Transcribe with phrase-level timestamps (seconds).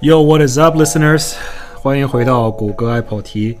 [0.00, 1.32] Yo, what is up, listeners？
[1.74, 3.58] 欢迎回到谷歌爱跑题。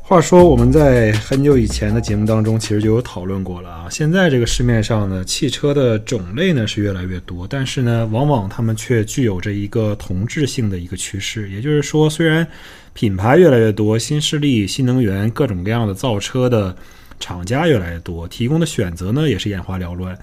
[0.00, 3.88] 话说我们在很久以前的节目当中，其实就有讨论过了啊。
[3.90, 11.50] 现在这个市面上呢，汽车的种类呢是越来越多，但是呢，往往它们却具有着一个同质性的一个趋势。
[11.50, 12.46] 也就是说，虽然
[12.94, 16.76] 品牌越来越多，新势力、新能源、各种各样的造车的
[17.18, 20.16] 厂家越来越多，提供的选择呢也是眼花缭乱。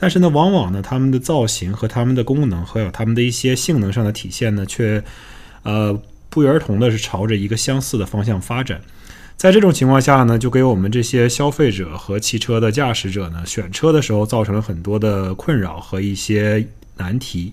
[0.00, 5.02] 但是呢，往往呢，它们的造型和它们的功能，还有它们的一些性能上的体现呢，却
[5.64, 8.80] 呃不约而同的是朝着一个相似的方向发展。
[9.36, 16.64] 在这种情况下呢，就给我们这些消费者和汽车的驾驶者呢，选车的时候造成了很多的困扰和一些
[16.96, 17.52] 难题。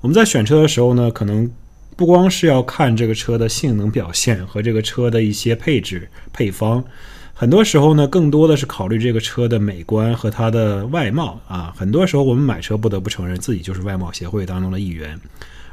[0.00, 1.50] 我们在选车的时候呢，可能
[1.96, 6.82] 不光是要看这个车的性能表现和这个车的一些配置配方，
[7.36, 11.74] 很多时候呢，更多的是考虑这个车的美观和它的外貌啊。
[11.76, 15.18] 很多时候我们买车不得不承认自己就是外貌协会当中的一员。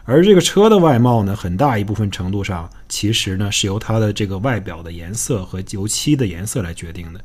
[0.03, 7.21] 而这个车的外貌呢，很大一部分程度上，其实呢是由它的这个外表的颜色和油漆的颜色来决定的。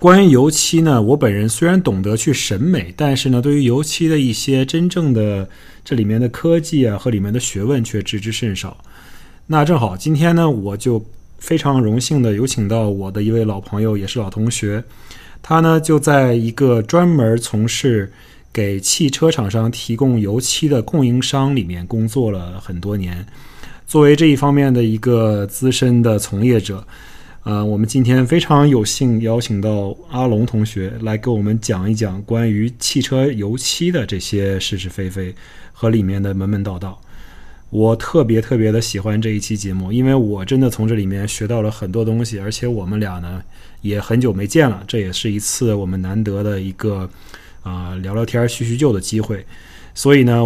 [0.00, 5.48] 关于油漆呢，我本人虽然懂得去审美，但是呢，对于油漆的一些真正的
[5.84, 8.76] 这里面的科技啊和里面的学问却知之甚少。
[9.46, 11.04] 那正好今天呢，我就
[11.42, 14.84] 非常荣幸的有请到我的一位老朋友，也是老同学，
[15.42, 18.12] 他呢就在一个专门从事。
[18.54, 23.26] 给汽车厂商提供油漆的供应商里面工作了很多年，
[23.86, 26.86] 作为这一方面的一个资深的从业者，
[27.44, 35.34] 呃，我们今天非常有幸邀请到阿龙同学来给我们讲一讲关于汽车油漆的这些是是非非
[35.72, 37.00] 和里面的门门道道。
[37.72, 43.42] 我特别特别的喜欢这一期节目，因为我真的从这里面学到了很多东西，而且我们俩呢
[43.80, 47.10] 也很久没见了，这也是一次我们难得的一个。
[47.64, 49.46] 啊，聊聊天、叙叙旧的机会，
[49.94, 50.44] 所以呢，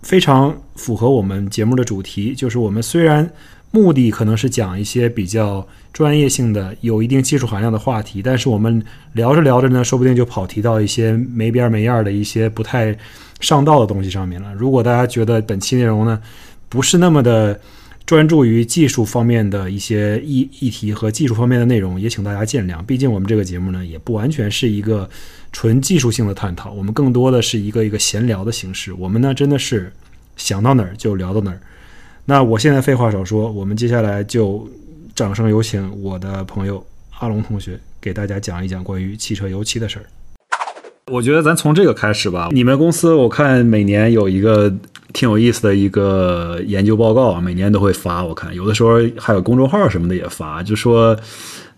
[0.00, 2.34] 非常符合我们节目的主题。
[2.34, 3.30] 就是我们虽然
[3.70, 8.84] 目的可能是讲一些比较专业性的、有一定技术含量的话题，但是我们
[9.14, 12.94] 聊着聊着呢，说不定就跑题到一些没边儿没样儿的一些不太
[13.40, 14.52] 上道的东西上面了。
[14.54, 16.20] 如果大家觉得本期内容呢
[16.68, 17.58] 不是那么的
[18.04, 22.82] 专注于技术方面的一些议议题和技术方面的内容，也请大家见谅。
[22.82, 25.08] 毕竟我们这个节目呢，也不完全是一个。
[25.56, 28.92] 纯技术性的探讨，我们更多的是一个一个闲聊的形式。
[28.94, 29.92] 我们呢，真的是
[30.36, 31.60] 想到哪儿就聊到哪儿。
[32.24, 34.68] 那我现在废话少说，我们接下来就
[35.14, 36.84] 掌声有请我的朋友
[37.20, 40.04] 阿龙同学，给大家讲一讲关于汽车油漆的事儿。
[41.12, 42.48] 我觉得咱从这个开始吧。
[42.50, 44.72] 你们公司我看每年有一个
[45.12, 48.24] 挺有意思的一个研究报告，每年都会发。
[48.24, 51.16] 我看有的时候还有公众号什么的也发，就说。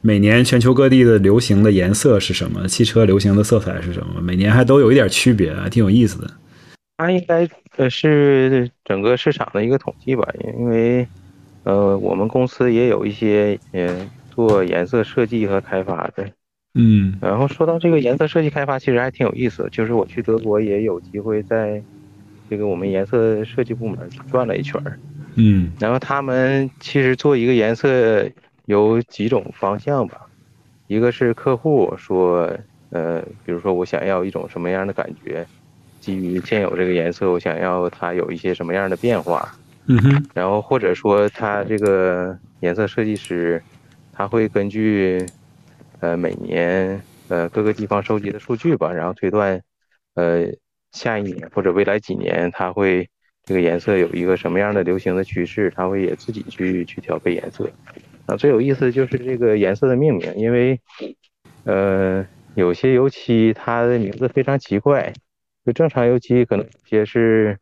[0.03, 2.68] 每年全球各地的流行的颜色是什么？
[2.68, 4.20] 汽车流行的色彩是什么？
[4.20, 6.30] 每年还都有一点区别，还挺有意思的。
[6.98, 11.04] 它应该呃是整个市场的一个统计吧，因为
[11.66, 16.27] 呃我们公司也有一些呃做颜色设计和开发的。
[16.75, 17.19] 嗯。
[17.21, 19.69] 然后说到这个颜色设计开发，其实还挺有意思。
[19.71, 21.82] 就是我去德国也有机会在
[22.49, 24.99] 这个我们颜色设计部门转了一圈儿。
[25.34, 25.72] 嗯。
[25.78, 28.27] 然后他们其实做一个颜色。
[28.66, 30.22] 有几种方向吧，
[30.88, 32.53] 一个是客户说，
[32.91, 35.47] 呃，比如说我想要一种什么样的感觉，
[36.00, 39.54] 基于现有这个颜色，我想要它有一些什么样的变化，
[39.88, 43.62] 嗯哼，然后或者说他这个颜色设计师，
[44.12, 45.24] 他会根据，
[46.00, 49.62] 呃，每年呃各个地方收集的数据吧，然后推断，
[50.14, 50.47] 呃，
[50.92, 53.08] 下一年或者未来几年他会
[53.44, 57.70] 这个颜色有一个什么样的流行的趋势，他会也自己去去调配颜色。
[58.26, 60.80] 啊，最有意思就是这个颜色的命名，因为，
[61.62, 62.26] 呃，
[62.56, 65.12] 有些油漆它的名字非常奇怪，
[65.64, 67.56] 就正常油漆可能有些是，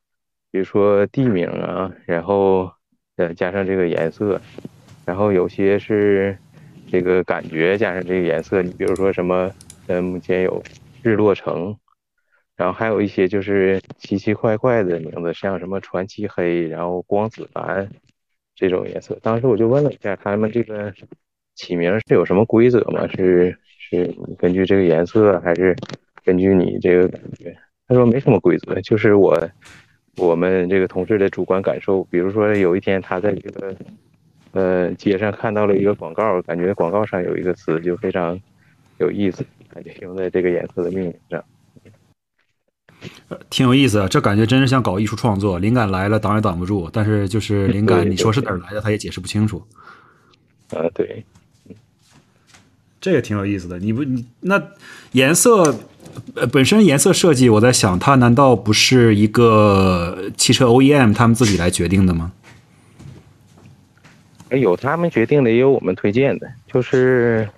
[0.55, 2.71] 比如说地名啊，然后
[3.17, 4.41] 呃加上这个颜色，
[5.05, 6.39] 然后有些是
[6.89, 9.51] 这个感觉加上这个颜色，你比如说什么，
[9.89, 10.63] 呃，目前有
[11.03, 11.77] 日落橙，
[12.55, 17.89] 然后还有一些就是奇奇怪怪的名字，像什么传奇黑，然后光子蓝。
[18.55, 20.95] 这种颜色，当时我就问了一下他们这个
[21.57, 23.09] 起名是有什么规则吗？
[23.09, 25.75] 是是根据这个颜色，还是
[26.23, 27.57] 根据你这个感觉？
[27.89, 29.37] 他说没什么规则，就是我
[30.17, 32.05] 我们这个同事的主观感受。
[32.05, 33.77] 比如说有一天他在这个
[34.53, 38.41] 呃街上看到了一个广告，感觉广告上有一个词就非常
[38.99, 41.45] 有意思，感觉用在这个颜色的命名上。
[43.51, 49.63] 挺有意思，这感觉真是像搞艺术创作，灵感来了挡也挡不住，但是就是灵感，你说是哪儿来的，他也解释不清楚。
[50.71, 51.23] 啊，对，
[53.01, 53.79] 这也挺有意思的。
[53.79, 54.63] 你不，你那
[55.13, 55.75] 颜色
[56.37, 62.33] 呃，本身颜色设计，我在想，它难道不是一个汽车 OEM 他们自己来决定的吗？
[64.51, 67.49] 有他们决定的，也有我们推荐的，就是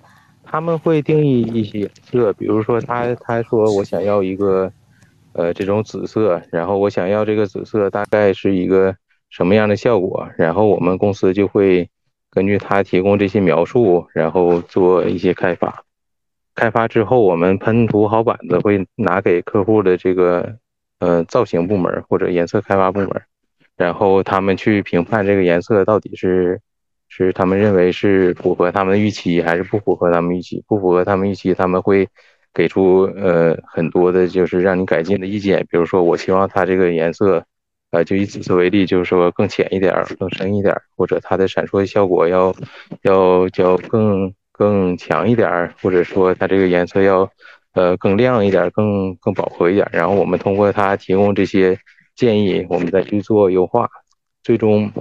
[0.43, 4.71] 他们会定义一些颜色，比如说他他说我想要一个
[5.33, 8.95] 呃这种紫色，然后我想要这个紫色大概是一个
[9.29, 11.87] 什么样的效果，然后我们公司就会
[12.31, 15.83] 根据他提供这些描述，然后做一些开发。
[16.57, 20.57] 开发之后，我们喷涂好板子会拿给客户的这个
[20.99, 23.09] 呃造型部门或者颜色开发部门，
[23.75, 26.59] 然后他们去评判这个颜色到底是
[27.07, 30.63] 是他们认为是符合他们的预期还是不符合他们预期。
[30.67, 32.09] 不符合他们预期，他们会
[32.55, 35.63] 给出呃很多的就是让你改进的意见。
[35.69, 37.45] 比如说，我希望它这个颜色，
[37.91, 42.51] 呃，就以紫色为例，就是说更浅一点、更深一点，或者它的闪烁效果要
[43.03, 44.33] 要要更。
[44.57, 47.29] 更强一点儿，或者说它这个颜色要，
[47.73, 49.87] 呃，更亮一点，更更饱和一点。
[49.93, 51.77] 然后我们通过它提供这些
[52.15, 53.87] 建议，我们再去做优化，
[54.41, 54.91] 最终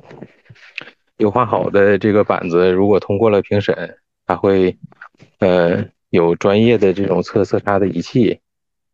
[1.17, 4.77] 优化好的这个板子，如果通过了评审，它会，
[5.39, 8.41] 呃，有专业的这种测色差的仪器，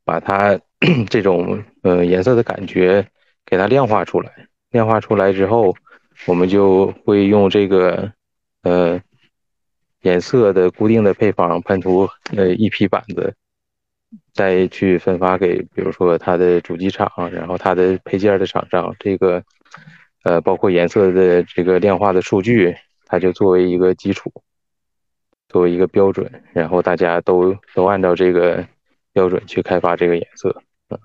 [0.05, 0.61] 把它
[1.11, 3.05] 这种呃颜色的感觉
[3.44, 4.31] 给它量化出来。
[4.70, 5.75] 量化出来之后，
[6.26, 8.12] 我们就会用这个，
[8.62, 9.00] 呃。
[10.02, 13.34] 颜色的固定的配方喷涂，呃，一批板子，
[14.32, 19.44] 再去分发给，比如说它的主机厂，然后它的配件的厂商，这个，
[20.25, 22.75] 呃，包括颜色的这个量化的数据，
[23.06, 24.32] 它就作为一个基础，
[25.49, 28.66] 作为一个标准，然后大家都都按照这个
[29.12, 30.99] 标准去开发这个颜色，嗯，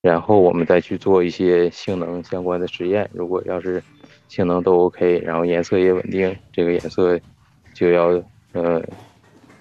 [0.00, 3.82] 然后我们再去做一些性能相关的实验，如果要是
[4.28, 7.20] 性能都 OK，然后颜色也稳定，这个颜色。
[7.74, 8.22] 就要
[8.52, 8.82] 呃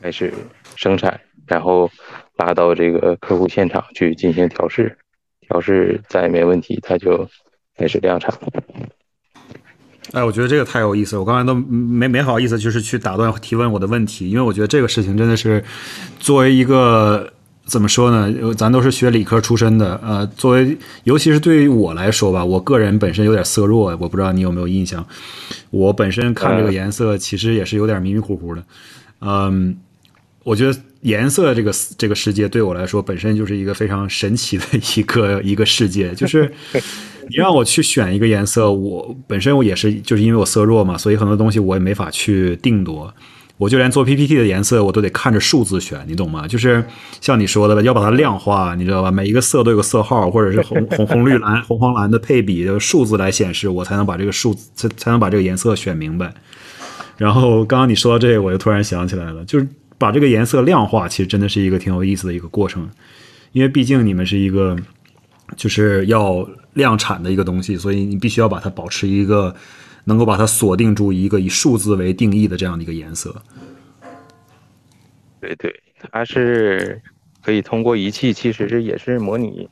[0.02, 0.32] 开始
[0.76, 1.90] 生产，然后
[2.38, 4.96] 拉到这个客户现场去进行调试，
[5.42, 7.28] 调试再没问题，它就
[7.76, 8.32] 开始量产。
[10.12, 15.64] 哎，我觉得这个太有意思，我刚才都没没好意思，就是去打断提问我的问题，因为我觉得这个事情真的是
[16.20, 17.33] 作为一个。
[17.66, 18.54] 怎么说呢？
[18.56, 25.06] 咱都是学理科出身的，呃，作为尤其是对于我来说吧，我个人本身有点色弱，我不知道你有没有印象。
[25.70, 28.64] 我本身看这个颜色，其实也是有点迷迷糊糊的。
[29.22, 29.78] 嗯，
[30.44, 34.66] 我觉得颜色这个这个世界对我来说，本身就是一个非常神奇的
[34.98, 36.14] 一个 一个世界。
[36.14, 36.52] 就是
[37.30, 43.14] 你让我去选一个颜色，我本身我也是就是因为我色弱嘛，所以很多东西我也没法去定夺。
[43.64, 46.46] 我就连做 PPT 的颜色，我都得看着数字选，你懂吗？
[46.46, 46.84] 就是
[47.22, 49.10] 像你说的吧，要把它量化，你知道吧？
[49.10, 56.34] 每一个色都有个色号，或者是红红红绿蓝红黄蓝的配比，的数字来显示，我才能把这个数字才才能把这个颜色选明白。
[57.18, 59.66] 然后刚刚你说到这个，我就突然想起来了，就是
[59.98, 62.90] 把这个颜色量化，其实真的是一个挺有意思的一个过程，
[63.54, 64.76] 因为毕竟你们是一个
[65.56, 69.56] 就是要量产的一个东西，所以你必须要把它保持一个。
[70.06, 73.42] 能够把它锁定住一个以数字为定义的这样的一个颜色，
[75.40, 77.02] 对对，它是
[77.42, 79.70] 可以通过仪器，其实是也是模拟，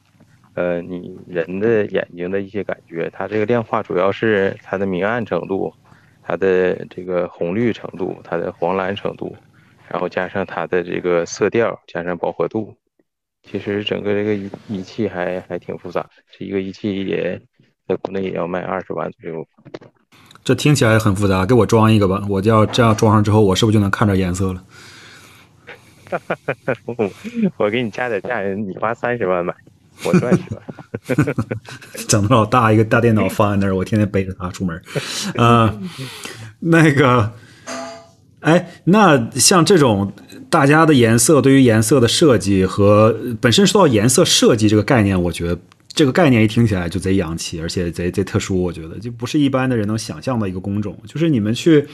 [0.53, 3.09] 呃，你人的眼睛的一些感觉。
[3.11, 5.73] 它这个量化主要是它的明暗程度，
[6.21, 9.35] 它的这个红绿程度，它的黄蓝程度，
[9.89, 12.75] 然后加上它的这个色调，加上饱和度。
[13.43, 17.41] 其实整个这个仪仪器还还挺复杂，这一个仪器也
[17.87, 19.47] 在国内也要卖二十万左右。
[20.43, 22.23] 这听起来很复杂，给我装一个吧。
[22.27, 24.63] 我就要这样装上之后，我是不是就能看着颜色了？
[27.57, 29.53] 我给你加点价，你花三十万买，
[30.03, 31.35] 我赚十万。
[32.07, 34.81] 整的老大一个大电脑放在那儿，我天天背着它出门。
[35.35, 35.79] 呃，
[36.59, 37.31] 那个，
[38.39, 40.11] 哎，那像这种
[40.49, 45.57] 大家的颜色，对于颜色的设计和本身说到颜色设计这个概念，我觉得。
[45.93, 50.97] 这个概念一听起来就贼洋气，而且贼贼特殊，我觉得就不是一般的人能想象的一个工种。
[51.05, 51.85] 就是你们去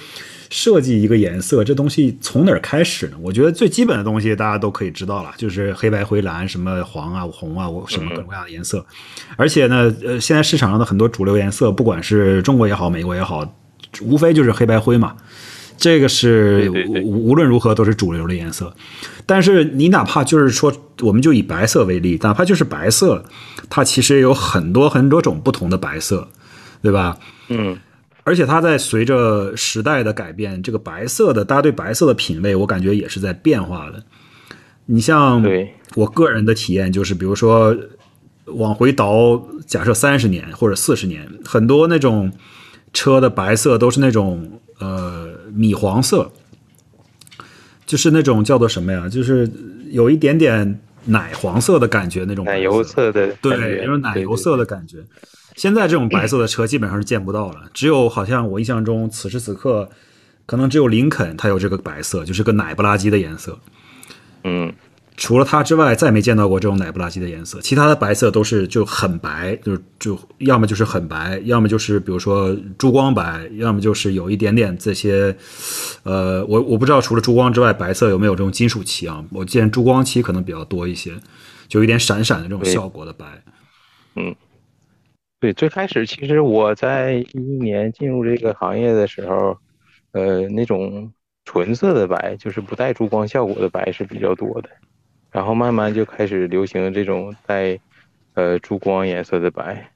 [0.49, 3.17] 设计一个颜色，这东西从哪儿开始呢？
[3.19, 8.85] 我觉得最基本的东西大家都可以知道了，就是黑白灰蓝，什么黄啊、红啊，我什么各种各样的颜色。
[9.35, 13.51] 而且呢，呃，现在市场上的很多主流颜色，不管是中国也好，美国也好，
[14.01, 15.15] 无非就是黑白灰嘛。
[15.77, 16.71] 这个是
[17.03, 18.75] 无论如何都是主流的颜色，
[19.27, 23.23] 但是你哪怕就是说，我们就以白色为例，哪怕就是白色，
[23.69, 26.27] 它其实有很多很多种不同的白色，
[26.81, 27.15] 对吧？
[27.49, 27.77] 嗯，
[28.23, 34.03] 而且它在随着时代的改变，这个白色的大家对白色的品味，我感觉也是在变化的。
[34.87, 35.45] 你像
[35.93, 37.77] 我个人的体验就是，比如说
[38.45, 42.31] 往回倒，假设三十年或者四十年，很多那种
[42.93, 45.26] 车的白色都是那种呃。
[45.57, 46.31] 米黄色，
[47.85, 49.09] 就是那种叫做什么呀？
[49.09, 49.49] 就是
[49.89, 54.97] 有一点点奶黄色的感觉那种奶油色的对，就是奶油色的感觉。
[55.55, 59.89] 现在这种白色的车基本上是见不到了，只有好像我印象中此时此刻，
[60.45, 63.57] 可能只有林肯它有这个白色，就是个奶不拉几的颜色。
[64.43, 64.71] 嗯，
[65.17, 67.59] 除了它之外，再没见到过这种奶不拉几的颜色。
[67.59, 75.35] 其他的白色都是就很白，就就要么就是很白，要么就是比如说珠光白，要么就是有一点点这些，
[76.03, 79.25] 呃，我我不知道除了珠光之外，白色有没有这种金属漆啊？
[79.31, 81.11] 我见珠光漆可能比较多一些，
[81.67, 83.25] 就有点闪闪的这种效果的白。
[84.15, 84.35] 嗯，
[85.39, 89.57] 对，最开始其实我在一一年进入这个行业的时候，
[90.11, 91.11] 呃，那种。
[91.49, 94.67] 纯色的白就是不带珠光效果的白是比较多的，
[95.31, 97.79] 然后慢慢就开始流行这种带
[98.33, 99.91] 呃珠光颜色的白，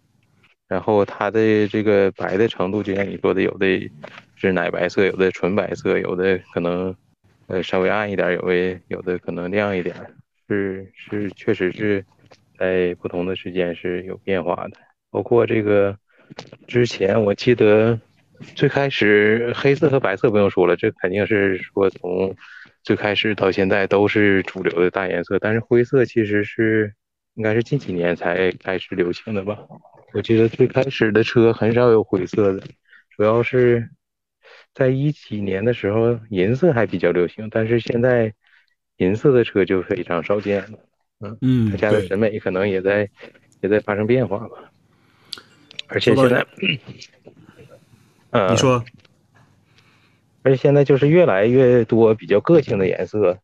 [0.68, 3.90] 然后它的这个白的程度就像你说的，有的
[4.36, 6.96] 是奶白色，有的纯白色，有的可能
[7.48, 9.96] 呃稍微暗一点，有的有的可能亮一点，
[10.48, 12.06] 是是确实是
[12.58, 14.78] 在不同的时间是有变化的，
[15.10, 15.98] 包括这个
[16.68, 18.00] 之前我记得。
[18.56, 22.36] 最开始黑色和白色不用说了，这肯定是说从
[22.84, 25.38] 最开始到现在都是主流的大颜色。
[25.40, 26.94] 但是灰色其实是
[27.36, 29.58] 应该是近几年才开始流行的吧？
[30.14, 32.64] 我记得最开始的车很少有灰色的，
[33.16, 33.90] 主要是
[34.74, 38.34] 在一几年的时候银色还比较流行，但是现在
[38.98, 40.80] 银色的车就非常少见了。
[41.22, 43.10] 嗯嗯，大家的审美可能也在
[43.62, 44.72] 也在发生变化吧。
[45.88, 46.46] 而且现在。
[48.50, 48.82] 你说，
[50.44, 53.38] 而且现在就是越来越多比较个性的颜色，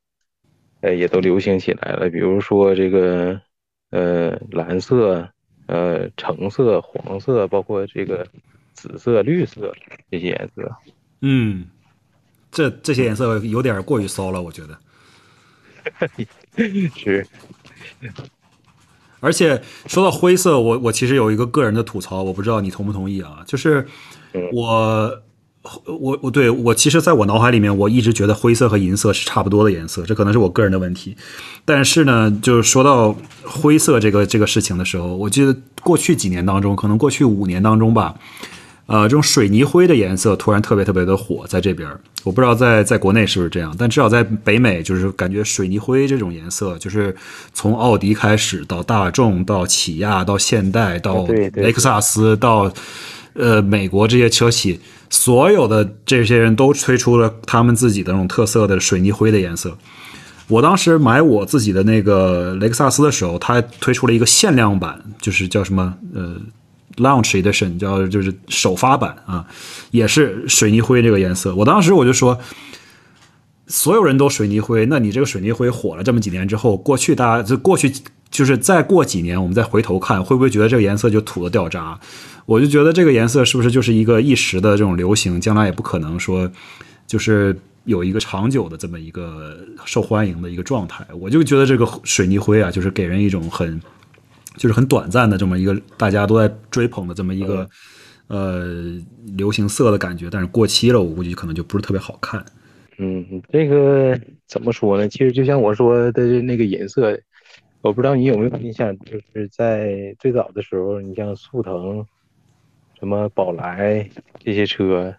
[0.81, 2.09] 呃，也都流行起来了。
[2.09, 3.39] 比如说这个，
[3.91, 5.29] 呃，蓝色、
[5.67, 8.25] 呃，橙色、黄色，包括这个
[8.73, 9.73] 紫色、绿色
[10.09, 10.75] 这些颜色。
[11.21, 11.67] 嗯，
[12.51, 14.77] 这这些颜色有点过于骚了，我觉得。
[16.95, 17.27] 是。
[19.19, 23.87] 而且说到灰色，我我其实有一个个人的吐槽，我不知道你同不同意啊，就是。
[24.51, 25.23] 我
[25.85, 31.15] 我我对我其实在我脑海里面，我一直觉得灰色和银色是差不多的颜色，这可能是我个人的问题。
[31.65, 38.15] 但是呢，就是说到灰色这个这个事情的时候，我记得过去几年当中，可能过去五年当中吧，
[38.85, 41.89] 呃，这种水泥灰的颜色突然特别特别的火，在这边，
[42.23, 47.15] 我不知道在在国内是不是这样，但至少在北美，就是感觉水泥灰这种颜色，就是
[47.53, 52.71] 从奥迪开始到大众到起亚到现代到雷克萨斯到。
[53.39, 59.77] 呃，美国这些车企，所有的这些人都推出了他们自己的那种特色的水泥灰的颜色。
[60.47, 66.35] 我当时买我自己的那个雷克萨斯的时候，它推出了一个限量版，就是叫什么呃
[66.95, 69.45] ，Launch Edition，叫就是首发版啊，
[69.91, 71.53] 也是水泥灰这个颜色。
[71.53, 72.39] 我当时我就说，
[73.67, 77.91] 所有人都水泥灰，那你这个水泥灰火了这么几年之后，过去大家就过去
[78.29, 81.99] 就是再过几年，我们再回头看，会不会觉得这个颜色就土的掉渣？
[82.47, 86.49] 我就觉得这个颜色是不是就是一个一时的这种流行，将来也不可能说
[87.05, 91.05] 就是有一个长久的这么一个受欢迎的一个状态。
[91.19, 93.79] 我就觉得这个水泥灰啊，就是给人一种很
[94.55, 97.69] 就是很短暂的这么一个大家都在追捧的这么一个
[98.27, 98.97] 呃
[99.35, 102.43] 流行色的感觉，但是过期了，我估计可能就不是特别好看。
[102.97, 105.09] 嗯，这个怎么说呢？
[105.09, 107.19] 其实就像我说的那个颜色，
[107.81, 112.05] 我不知道你有没有印象，就是在最早的时候，你像速腾。
[112.99, 115.13] 什么宝来这些车，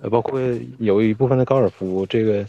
[0.00, 0.40] 呃，包括
[0.78, 2.44] 有一部分的高尔夫，这个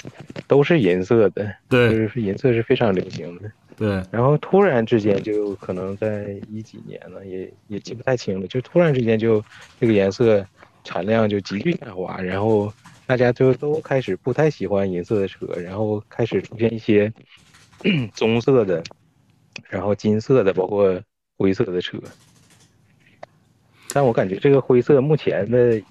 [0.47, 4.01] 都是银色的，对，是银色是非常流行的，对。
[4.09, 9.43] 然后突然之间就可能在一几年了，也也记不太清了，就突然之间就
[9.79, 10.43] 这个颜色
[10.83, 12.73] 产量就急剧下滑，然后
[13.05, 17.13] 大家就都开始不太喜欢银色的车，然后开始出现一些
[18.15, 18.81] 棕色的，
[19.69, 20.99] 然后金色的，包括
[21.37, 21.99] 灰色的车。
[23.93, 25.81] 但我感觉这个灰色目前的，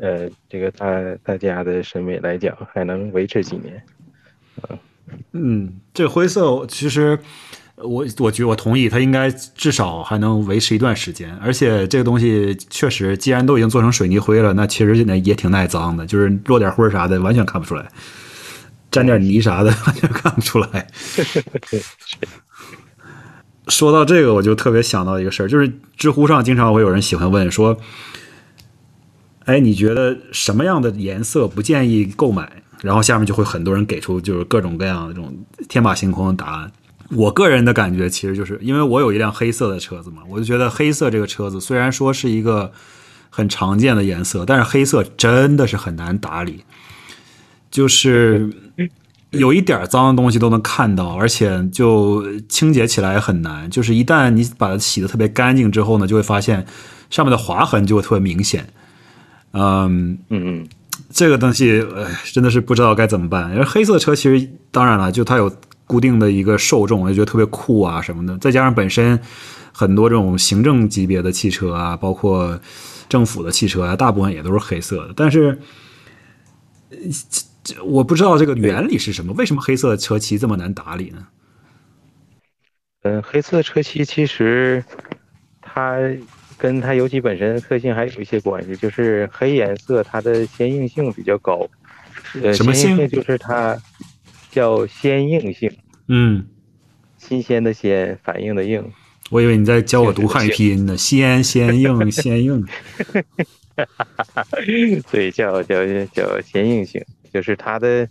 [0.00, 0.86] 呃这个大
[1.22, 3.82] 大家的审美来讲，还能维持几年。
[4.68, 4.78] 嗯
[5.32, 7.18] 嗯，这灰色其实
[7.76, 11.34] 我我觉我同意，它应该至少还能维持一段时间。
[11.36, 17.86] 而且这个东西确实，既然都已经做成水泥灰了，那其实现在也挺耐脏的，就是落点灰啥的完全看不出来，
[18.90, 20.86] 沾点泥啥的 完全看不出来。
[23.68, 27.78] 说到这个，我就特别想到一个事儿，就是知乎上经常会有人喜欢问说
[29.46, 35.32] ：“哎，你觉得什么样的颜色不建议购买？”然后下面就会很多人给出就是各种各样的这种
[35.68, 36.72] 天马行空的答案。
[37.10, 42.72] 我个人的感觉其实就是因为我有一辆黑色的车子嘛，我就觉得黑色这个车子虽然说是一个
[43.30, 46.64] 很常见的颜色，但是黑色真的是很难打理，
[47.70, 48.50] 就是
[49.32, 53.68] 有一点脏的东西都能看到，而且就清洁起来也很难。
[53.70, 56.64] 就是一旦你把它洗的特别干净之后呢，就会发现
[57.10, 58.66] 上面的划痕就会特别明显。
[59.52, 60.68] 嗯嗯嗯，
[61.10, 63.50] 这个东西，哎，真的是不知道该怎么办。
[63.52, 65.50] 因为黑色车其实当然了，就它有
[65.86, 68.36] 固定的一个受众，我就觉得特别酷啊什么的。
[68.38, 69.18] 再加上本身
[69.72, 72.58] 很多这种行政级别的汽车啊，包括
[73.08, 75.14] 政府的汽车啊，大部分也都是黑色的。
[75.16, 75.58] 但是，
[76.90, 76.96] 呃
[77.84, 81.26] 我不知道这个原理是什么，为什么黑色的车漆这么难打理呢？
[83.02, 84.84] 嗯，黑色车漆其实
[85.60, 85.98] 它
[86.56, 91.68] 跟它油漆本身的特性还有一些关系，就是黑颜色它的鲜硬性比较高。
[92.42, 93.76] 呃，什么性就是它
[94.50, 95.70] 叫鲜硬性，
[96.08, 96.46] 嗯，
[97.18, 98.84] 新鲜的鲜，反应的应。
[99.30, 102.64] 我以为你在教我读汉语拼音呢，鲜鲜硬鲜硬。
[105.10, 107.02] 对，叫叫叫鲜硬性，
[107.32, 108.08] 就是它的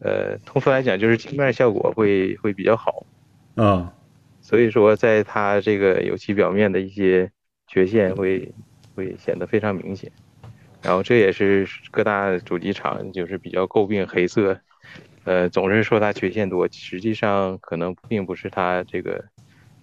[0.00, 3.06] 呃，通俗来讲就是镜面效果会会比较好。
[3.54, 3.94] 啊，
[4.40, 7.30] 所以说，在它这个油漆表面的一些
[7.66, 8.54] 缺陷会
[8.94, 10.12] 会显得非常明显，
[10.82, 14.60] 然后这也是各大主机厂就是比较诟病黑色，
[15.24, 19.24] 呃，总是说它缺陷多，实际上可能并不是它这个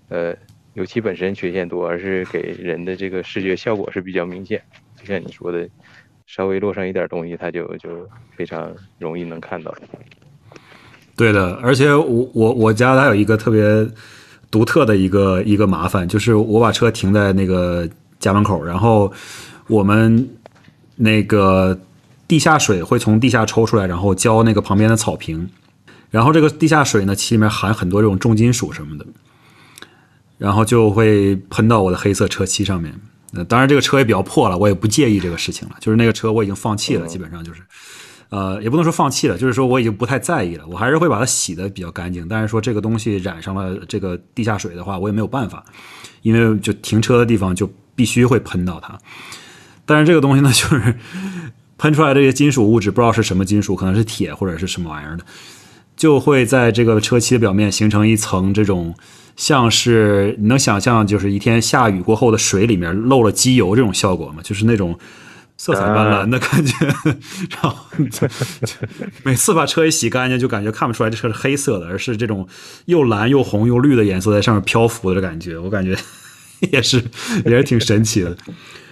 [0.09, 0.35] 呃
[0.73, 4.63] 油漆本身缺陷多，而是给人的这个视觉效果是比较明显，
[4.95, 5.67] 就像你说的，
[6.25, 7.89] 稍微落上一点东西，它就就
[8.35, 9.73] 非常容易能看到。
[11.15, 13.87] 对的，而且我我我家还有一个特别
[14.49, 17.87] 独特的一个一个麻烦，就是我把车停在那个
[18.19, 19.11] 家门口，然后
[19.67, 20.27] 我们
[20.95, 21.79] 那个
[22.27, 25.47] 地下水会从地下抽出来，然后浇那个旁边的草坪，
[26.09, 29.05] 然后这个地下水呢，其里面含很多这种重金属什么的，
[30.39, 32.93] 然后就会喷到我的黑色车漆上面。
[33.33, 37.61] 呃，当然这个车也比较破了，我也不介意这个事情了，就是那个车我已经放弃了，基本上就是。
[38.29, 42.27] 呃，也不能说放弃了，就是说我已经不太在意了，我还是会把它洗的比较干净。
[42.27, 45.63] 但是说这个东西染上了这个地下水的话，我也没有办法，
[46.23, 48.97] 因为就停车的地方就必须会喷到它。
[49.85, 50.95] 但是这个东西呢，就是
[51.77, 55.23] 喷出来这些金属物质，不知道是什么金属，可能是铁或者是什么玩意儿的，
[55.95, 58.95] 就会在这个车漆的表面形成一层这种
[59.35, 64.41] 像是你能想象，就是一天下雨过后的水里面漏了机油这种效果吗？
[64.43, 64.97] 就是那种。
[65.55, 66.73] 色彩斑斓的感觉，
[67.51, 67.75] 然后
[69.23, 72.45] 每次把车一洗干净，就感觉看不出来这车是黑色的，而是这种
[72.85, 75.57] 又蓝又红又绿的颜色在上面漂浮的感觉。
[75.57, 75.95] 我感觉
[76.71, 77.01] 也是
[77.45, 78.35] 也是挺神奇的。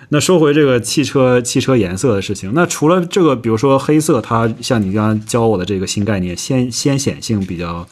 [0.10, 7.86] 那说回这个汽车汽车颜色的事情，那除了这个，比如说黑色，它像你刚刚教我的这个新概念，先先显性比较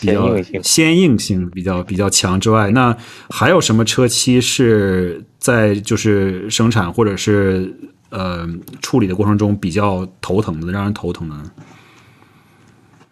[0.00, 2.96] 比较先硬性鲜硬性比较比较强之外，那
[3.30, 7.74] 还有什么车漆是在就是生产或者是
[8.10, 8.48] 呃
[8.82, 11.50] 处理的过程中比较头疼的，让人头疼的呢？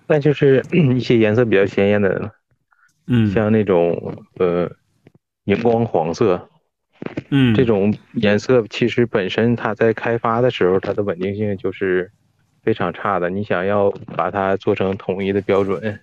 [0.06, 2.30] 那就是一些颜色比较鲜艳的，
[3.06, 4.70] 嗯，像那种呃
[5.44, 6.48] 荧光黄色
[7.30, 12.10] 嗯这种颜色，其实本身它在开发的时候，它的稳定性就是
[12.62, 13.30] 非常差的。
[13.30, 15.98] 你想要把它做成统一的标准，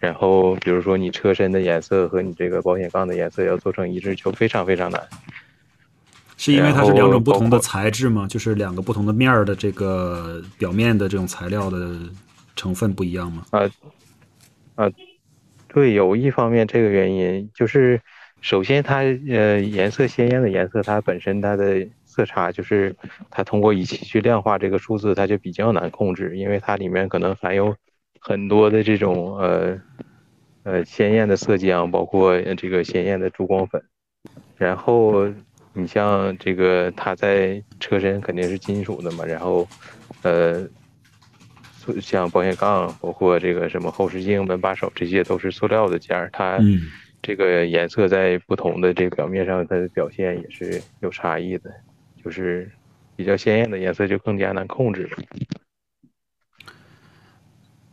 [0.00, 5.00] 然后比如说你车身的颜色和你这个保险杠的颜色要做成一致，就非常非常难。
[6.36, 8.26] 是因为它是两种不同的材质吗？
[8.26, 11.96] 就是两个不同的面儿的这个表面的这种材料的
[12.56, 13.44] 成分不一样吗？
[13.50, 13.68] 啊
[14.74, 14.90] 啊
[15.68, 18.00] 对，有一方面这个原因就是，
[18.40, 22.96] 首先它呃颜色鲜艳的颜色，它本身它的色差就是
[23.30, 27.76] 它通过仪器去量化这个数字，它就比较难控制，因为它里面可能含有
[28.20, 29.80] 很多的这种呃
[30.62, 33.82] 呃鲜艳的色浆，包括呃这个鲜艳的珠光粉，
[34.56, 35.26] 然后
[35.72, 39.66] 你像这个它在车身肯定是金属的嘛，然后
[40.22, 40.68] 呃
[42.00, 46.82] 像保险杠，包括这个什么后视镜、门把手，这些都是塑料的件儿，它嗯
[47.22, 51.70] 这个颜色在不同的这个表面上，它的表现也是有差异的，
[52.22, 52.70] 就是
[53.16, 55.08] 比较鲜艳的颜色就更加难控制。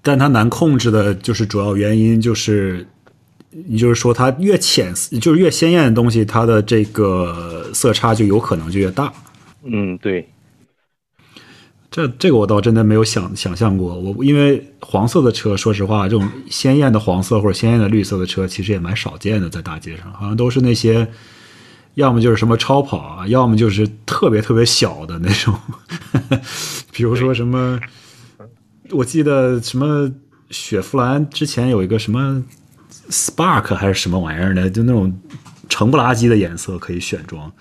[0.07, 2.87] 但它难控制的就是主要原因就是，
[3.67, 9.11] 也就是说它越浅，就是越鲜艳的东西，它的这个色差就有可能就越大。
[9.65, 10.29] 嗯，对，
[11.91, 13.99] 这这个我倒真的没有想想象过。
[13.99, 21.05] 我因为黄色的车，说实话，这种鲜艳的黄色或者鲜艳的绿色的车，其实也蛮少见的，在大街上，好像都是那些，
[21.95, 25.53] 要么就是什么超跑啊，要么就是特别特别小的那种，
[26.93, 27.77] 比如说什么，
[28.91, 30.11] 我记得什么
[30.49, 32.43] 雪佛兰之前有一个什么
[33.09, 35.13] Spark 还是什么玩意儿的，就那种
[35.69, 37.51] 橙不拉几的颜色可以选装。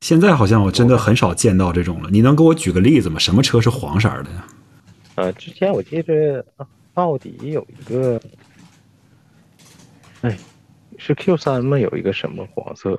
[0.00, 2.08] 现在好像我真的很少见到这种了。
[2.10, 3.18] 你能给我举个例子吗？
[3.18, 4.46] 什么车是黄色的呀？
[5.16, 6.44] 呃，之前我记得
[6.94, 8.20] 奥迪有一个，
[10.20, 10.38] 哎，
[10.96, 11.76] 是 Q 三吗？
[11.76, 12.96] 有一个什么黄色？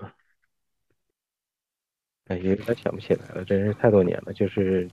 [2.28, 4.34] 哎，有点想不起来了，真是太多年了。
[4.34, 4.86] 就是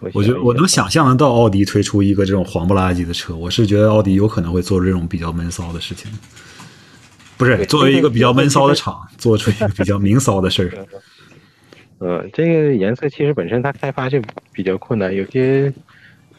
[0.00, 6.10] 我我觉得我能想象得到奥迪推出一个这种黄不拉几的车，我是觉得奥迪有可能会做这种比较闷骚的事情。
[7.38, 10.86] 不是作为一个比较闷骚的厂，做出一个比较明骚的事儿。
[12.00, 14.20] 嗯， 这个颜色其实本身它开发就
[14.52, 15.72] 比较困难，有些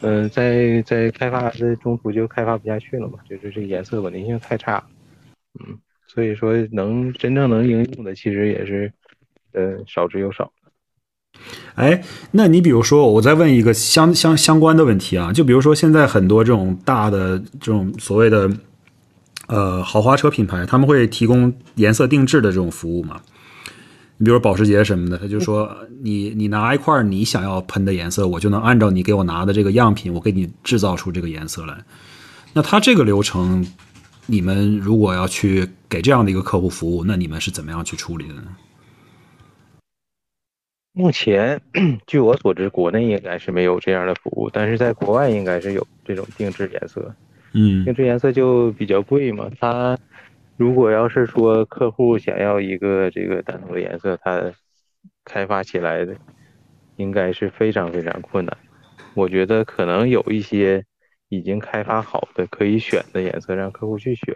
[0.00, 4.82] 嗯，在在开发的中途就开发不下去了嘛，就是这个颜色稳定性太差。
[5.60, 8.92] 嗯，所以说能真正能应用的，其实也是
[9.52, 10.52] 呃少之又少。
[11.74, 18.50] 哎，那你比如说，我再问一个相相相关的问题啊，就比如说现在很多这种大的这种所谓的。
[19.50, 23.18] 呃，豪华车品牌他们会提供颜色定制的这种服务吗？
[24.18, 31.74] 你比如保时捷什么的，他就说你你拿一块你想要喷的颜色，我就能按照你给我拿的这个样品，我给你制造出这个颜色来。
[32.52, 33.66] 那他这个流程，
[34.26, 38.48] 你们如果要去给这样的一个客户服务，那你们是怎么样去处理的呢？
[40.98, 41.60] 目前，
[42.08, 47.14] 据我所知，国内应该是没有这样的服务，但是在国外应该是有这种定制颜色。
[47.54, 49.48] 嗯，定制颜色就比较贵嘛。
[49.60, 49.96] 它
[50.56, 54.52] 如果要是说客户想要一个这个单独的颜色，它
[55.24, 56.16] 开发起来的
[56.96, 58.56] 应该是非常非常困难。
[59.14, 60.84] 我觉得可能有一些
[61.28, 64.34] 已经开发好的可以选的颜色，让客户去选。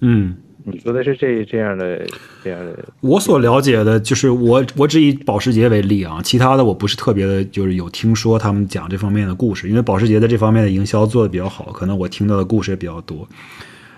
[0.00, 0.38] 嗯。
[0.66, 2.00] 你说的是这这样的
[2.42, 13.28] 这样的，我所了解的就是我我只以保时捷为例啊，其他的我不是特别的，就是有听说他们讲这方面的故事，因为保时捷在这方面的营销做的比较好，可能我听到的故事也比较多。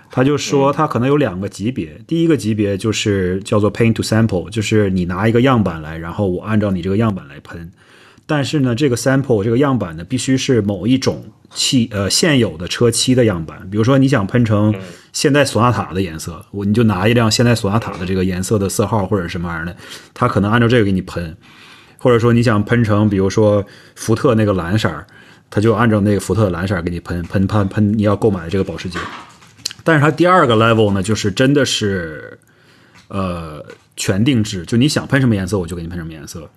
[0.09, 7.71] 他就说他可能有两个级别，第一个级别就是叫做 paint to sample，就是你拿一个样板来，然后我按照你这个样板来喷。
[8.25, 13.69] 但是呢，这个 sample 这个样板呢，必须是某一种汽呃现有的车漆的样板。
[13.69, 14.73] 比如说，你想喷成
[15.13, 19.75] 现代索纳塔的颜色，我你就拿一辆现代索纳塔的这个颜色的色号或者什么玩意儿的，
[20.13, 21.35] 它可能按照这个给你喷。
[21.99, 25.07] 或者说你想喷成，比如说福特那个蓝色儿，
[25.49, 27.97] 它就按照那个福特的蓝色儿给你喷喷喷喷。
[27.97, 28.99] 你要购买这个保时捷，
[29.83, 32.37] 但是它第二个 level 呢，就是真的是
[33.07, 36.47] 呃全定制，就你想喷什么颜色，我就给你喷什么颜色。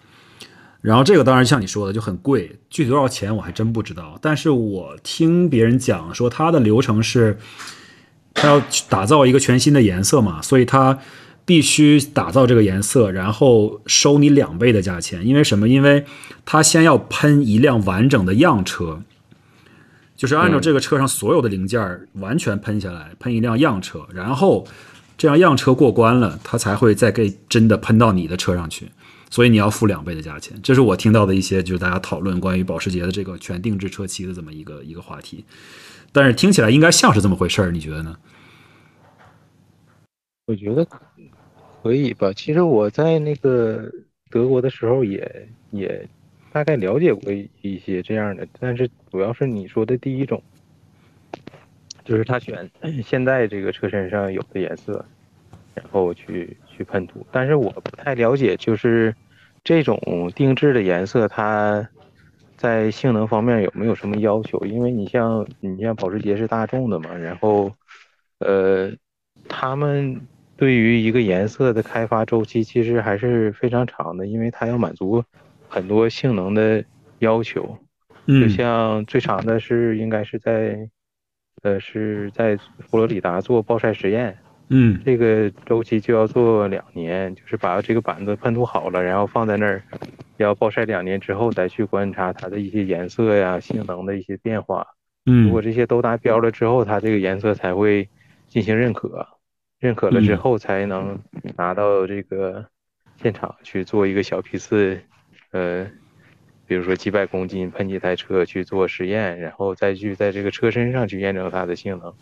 [0.81, 4.19] 然后这个当然像你说的就很贵，具体多少钱我还真不知道。
[4.23, 7.39] 但是我听别人讲说，它的流程是，
[8.33, 10.99] 他要打造一个全新的颜色嘛，所以他
[11.45, 15.27] 必须打造这个颜色，然后收你两倍的价钱。
[15.27, 15.69] 因为什么？
[15.69, 16.05] 因为
[16.45, 19.03] 他先要喷一辆完整的样车，
[20.17, 24.67] 就是按照这个车上所有的零件完全喷下来，喷一辆样车，然后
[25.19, 28.89] 这样样车过关了，他才会再给真的喷到你的车上去。
[29.31, 35.45] 所以你要付两倍的价钱，这是我听到的一些就是大家讨论关于保时捷的这个全定制车漆的这么一个一个话题，
[36.11, 38.19] 但是听起来应该像是这么回事儿，你觉得呢？
[40.47, 40.85] 我觉得
[41.81, 42.33] 可以吧。
[42.33, 43.89] 其实我在那个
[44.31, 46.09] 德国的时候也也
[46.51, 50.43] 大概了解过一些这样的，但是主要是你说的第一种，
[52.05, 52.69] 就是他选
[53.05, 55.05] 现在这个车身上有的颜色，
[55.75, 56.57] 然后去。
[56.81, 59.15] 去喷涂，但是我不太了解，就是
[59.63, 61.87] 这种定制的颜色，它
[62.57, 64.59] 在性能方面有没有什么要求？
[64.65, 67.71] 因为你像你像保时捷是大众的嘛，然后
[68.39, 68.91] 呃，
[69.47, 70.19] 他们
[70.57, 75.23] 对于一个颜色的开发周期其实还是非常长的，因为它要满足
[75.69, 76.83] 很多性能的
[77.19, 77.77] 要求。
[78.25, 80.89] 嗯，就像最长的是应该是在
[81.61, 84.39] 呃是在佛罗里达做暴晒实验。
[84.73, 89.83] 嗯，这个周期就要做两年，就是把这个板子喷涂好了，然后放在那儿，
[90.37, 94.87] 要暴晒两年之后再去观察它的一些颜色呀、性能的一些变化。
[95.27, 98.09] 嗯，如果这些都达标了之后，它这个颜色才会
[98.47, 99.27] 进行认可，
[99.81, 101.19] 认可了之后才能
[101.57, 102.65] 拿到这个
[103.21, 105.01] 现场去做一个小批次，
[105.51, 105.85] 呃，
[106.69, 112.15] 比如说几百公斤喷几台车去做实验，然后再去在这个车身上去验证它的性能。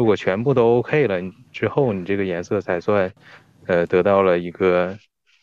[0.00, 1.20] 如果全部都 OK 了
[1.52, 3.12] 之后，你这个颜色才算，
[3.66, 4.96] 呃，得到了一个，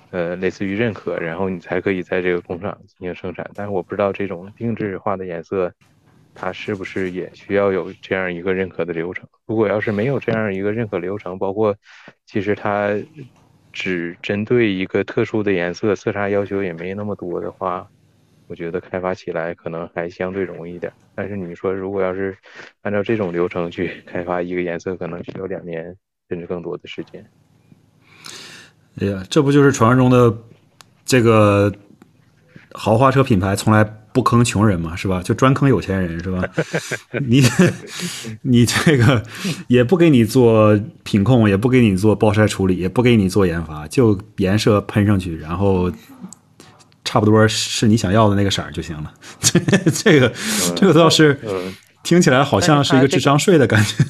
[0.10, 3.48] 呃，类似于认可，然后你才可以在这个工厂进行生产。
[3.54, 5.72] 但是我不知道这种定制化的颜色，
[6.34, 9.30] 它是不是也需要有这样一个认可的流程？
[9.46, 11.76] 如果要是没有这样一个认可流程，包括
[12.26, 12.98] 其实它
[13.72, 17.88] 只针对一个特殊的颜色，色差要求也没那么多的话。
[18.48, 22.36] 我觉得开发起来可能还相对容易一点，但是你说如果要是
[22.82, 25.96] 按照这种流程去 开发一个颜色，可能需要两年
[26.30, 27.26] 甚至更多的时间。
[29.00, 30.36] 哎呀，这不就是传说中的
[31.06, 31.72] 这个
[32.72, 33.84] 豪华车品牌从来
[34.14, 35.22] 不坑穷人嘛，是吧？
[35.22, 36.42] 就专坑有钱人，是吧？
[37.28, 37.42] 你
[38.42, 39.22] 你这个
[39.68, 45.92] 也不给你做品控，也不给你做包晒处理，也不给你做研发，就颜色喷上去，然后
[47.08, 49.14] 差不多是你想要的那个色儿就行了。
[49.40, 49.60] 这
[49.92, 50.34] 这个
[50.76, 51.40] 这个倒是
[52.04, 54.04] 听起来好像是一个智商税的感觉。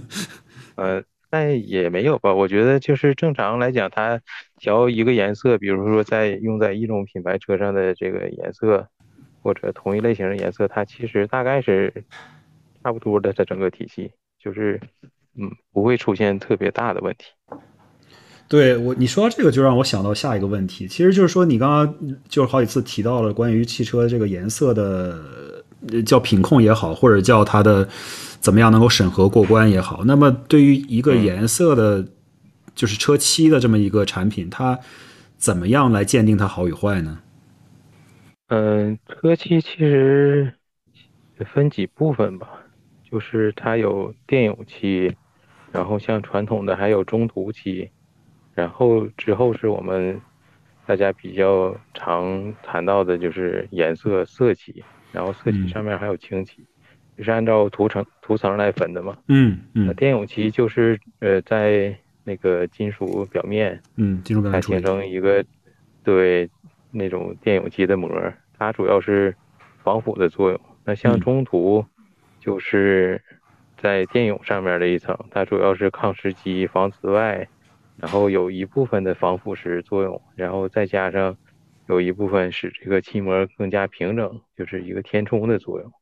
[0.76, 1.02] 呃。
[1.32, 4.20] 但也没有吧，我觉得就是正常来讲，它
[4.58, 8.88] 调一个颜色，比如说在用在一种品牌车上的这个颜色，
[9.40, 11.94] 或者同一类型的颜色，它其实大概是
[12.82, 14.10] 差不多的，它整个体系
[14.42, 14.80] 就是
[15.38, 17.26] 嗯不会出现特别大的问题。
[18.50, 25.18] 对我你说到这个就让我想到下一个问题，其实就是说你刚刚就是好几次提到了关于汽车这个颜色的
[26.04, 27.88] 叫品控也好，或者叫它的。
[28.40, 30.02] 怎么样能够审核过关也好？
[30.06, 32.02] 那么对于一个颜色的，
[32.74, 34.78] 就是车漆的这么一个产品，它
[35.36, 37.18] 怎么样来鉴定它好与坏呢？
[38.48, 40.54] 嗯，车漆其实
[41.52, 42.48] 分几部分吧，
[43.10, 45.14] 就是它有电泳漆，
[45.70, 47.90] 然后像传统的还有中途漆，
[48.60, 50.20] 然后之后是我们
[50.86, 56.64] 大家比较常谈到的就是颜色色漆，然后色漆上面还有清漆。
[57.22, 59.18] 是按照涂层涂层来分的嘛？
[59.28, 59.94] 嗯嗯。
[59.94, 61.94] 电泳漆就是呃在
[62.24, 65.44] 那个金属表面，嗯，金属表面形成一个
[66.02, 66.48] 对
[66.90, 68.10] 那种电泳漆的膜，
[68.58, 69.34] 它主要是
[69.82, 70.58] 防腐的作用。
[70.84, 71.84] 那像中涂
[72.38, 73.20] 就是
[73.76, 77.46] 在电泳上面的一层，它主要是抗湿机、防紫外，
[78.00, 81.36] 然后有一部分的防腐蚀作用，然后再加上
[81.86, 85.92] 有一部分使这个漆膜更加平整，就是一个填充的作用。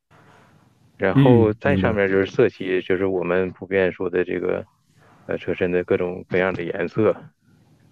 [0.96, 4.64] 然后再上面就是色漆，就是我们普遍说的这个，
[5.26, 7.14] 呃，车身的各种各样的颜色，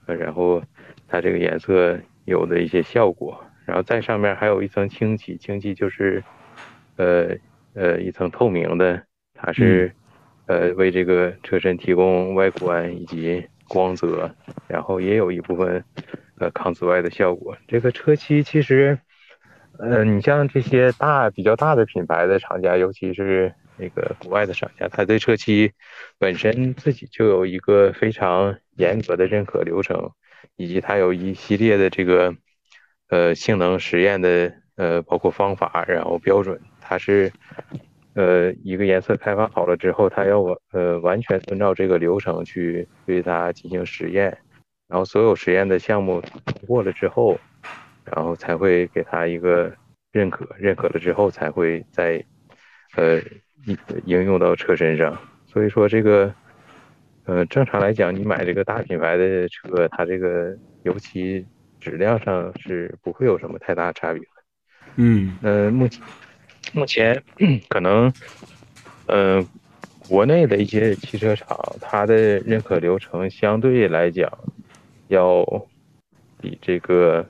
[0.07, 0.61] 呃，然后
[1.07, 6.23] 它这个颜色有的一些效果，然后再上面还有一层清漆，清漆就是，
[6.97, 7.37] 呃
[7.75, 9.01] 呃一层透明的，
[9.35, 9.93] 它是，
[10.47, 14.31] 呃为这个车身提供外观以及光泽，
[14.69, 15.85] 然后也有一部分，
[16.39, 17.57] 呃抗紫外的效果。
[17.69, 18.99] 这个车漆其实。
[19.79, 25.71] 呃，你像这些大比较大的品牌的厂家，尤其是那个国外的厂家，他对车漆
[26.19, 30.13] 本身自己就有一个非常严格的认可流程，
[30.57, 32.35] 以及它有一系列的这个
[33.11, 37.31] 呃性能实验的呃包括方法，然后标准，它是
[38.17, 44.37] 呃一个颜色开发好了之后，它要完呃完全遵照这个流程去对它进行实验，
[44.89, 47.39] 然后所有实验的项目通过了之后。
[48.15, 49.73] 然后才会给他一个
[50.13, 52.25] 认可，认可了之后才会在
[52.95, 53.21] 呃
[53.65, 55.21] 应应用到车身上。
[55.45, 56.33] 所以说这个
[57.25, 61.45] 呃正常来讲，你买这个大品牌的车，它这个油漆
[61.81, 64.29] 质量上是不会有什么太大差别的。
[64.95, 66.01] 嗯，呃目前
[66.77, 67.23] 目前
[67.69, 68.13] 可能
[69.07, 69.45] 呃
[70.09, 74.31] 国内的一些汽车厂，它的认可流程相对来讲
[75.09, 75.45] 要
[76.41, 77.27] 比这个。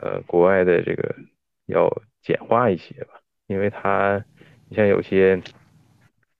[0.00, 1.16] 呃，国外的这个
[1.66, 1.90] 要
[2.22, 3.14] 简化一些吧，
[3.48, 4.24] 因为它，
[4.68, 5.42] 你像有些，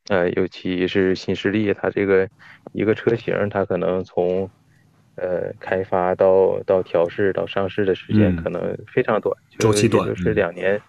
[0.06, 2.28] 呃，尤其是新势力，它这个
[2.72, 4.48] 一个车型，它可能从
[5.16, 10.80] 呃开发到到调试到上市的时间可能非常短，周期短，就是两年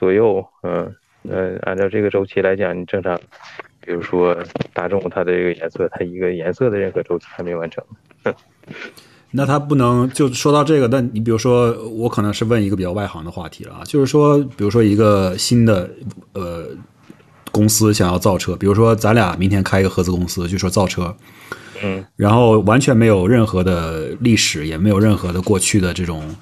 [0.00, 0.44] 左右。
[0.62, 0.92] 嗯，
[1.28, 3.20] 呃，按照这个周期来讲，你正常，
[3.84, 4.36] 比如说
[4.72, 7.84] 大众它的这个颜色，它一个颜色的任何周期还没完成。
[9.32, 15.88] 那它不能就说到这个，那你比如说，我可能是问一个比较外行的话题了啊，就是说，比如说一个新的
[16.32, 16.66] 呃
[17.52, 21.14] 公司想要造车，比如说咱俩明天开一个合资公司，就说造车，
[21.84, 26.34] 嗯，然后完全没有任何的历史，也没有任何的过去的这种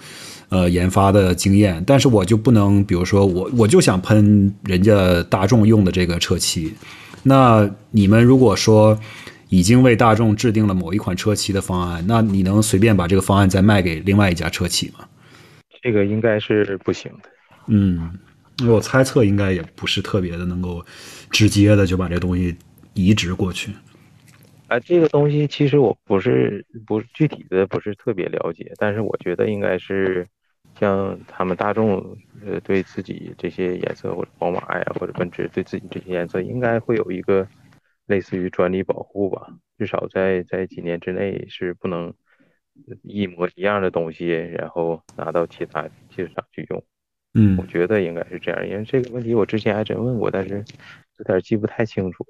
[0.49, 6.75] 呃研发的经验，但是我就不能，比如说我我就想喷人家大众用的这个车漆，
[7.23, 8.99] 那你们如果说。
[9.51, 15.09] 已经为大众制定了某一款车漆的方案，那你能随便把这个方案再卖给另外一家车企吗？
[15.83, 17.31] 这个应该是不行的。
[17.69, 18.13] 嗯，
[18.69, 20.85] 我猜测应该也不是特别的能够
[21.31, 22.55] 直接的就把这东西
[22.93, 23.73] 移植过去。
[24.67, 30.27] 啊，这个东西其实我不是不具体的不是特别了解，但是我觉得应该是
[30.79, 37.47] 像他们大众呃对自己这些颜色，或者宝马呀或者奔驰对自己这些颜色，应该会有一个。
[38.09, 42.11] 类似于专利保护吧，至少在在几年之内是不能
[43.03, 46.83] 一模一样的东西，然后拿到其他汽车厂去用。
[47.35, 50.65] 嗯，我觉得应该是这样，因为这个问题我之前还真问过，但是
[51.19, 52.27] 有点记不太清楚。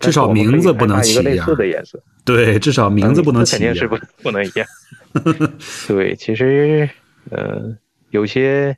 [0.00, 2.02] 至少名字不能一个类似的颜色。
[2.24, 4.66] 对，至少名字不能肯定是不不能一样。
[5.86, 6.88] 对，其实
[7.30, 7.76] 呃，
[8.10, 8.76] 有些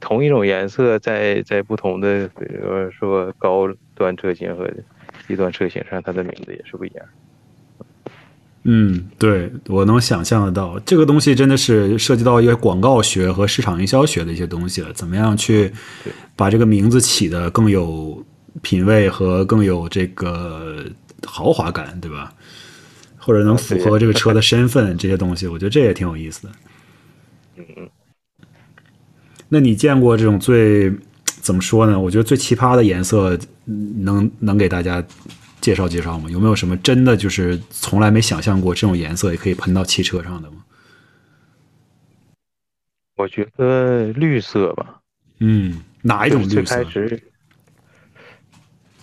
[0.00, 4.70] 同一种颜色在在不同的，比如说高端车型和
[5.26, 7.06] 低端车型上，它的名字也是不一样。
[8.64, 14.92] 嗯，对我能想象得到，这个东西真的是涉及到一个广告学和市场营销学的一些东西了。
[14.92, 15.72] 怎么样去
[16.36, 18.24] 把这个名字起的更有
[18.60, 20.84] 品味和更有这个
[21.26, 22.32] 豪华感，对吧？
[23.18, 26.52] 或者能符合这个车的身份，这些东西，我觉得这也挺有意思的。
[27.56, 27.90] 嗯，
[29.48, 30.92] 那你见过这种最
[31.24, 31.98] 怎么说呢？
[32.00, 35.04] 我觉得最奇葩的颜色，能能给大家
[35.60, 36.30] 介绍介绍吗？
[36.30, 40.64] 有没有什么真的就是从来没想象过这种颜色也可以喷到汽车上的吗？
[43.16, 45.00] 我觉得绿色吧。
[45.38, 46.82] 嗯，哪一种绿色？
[46.82, 47.22] 开始，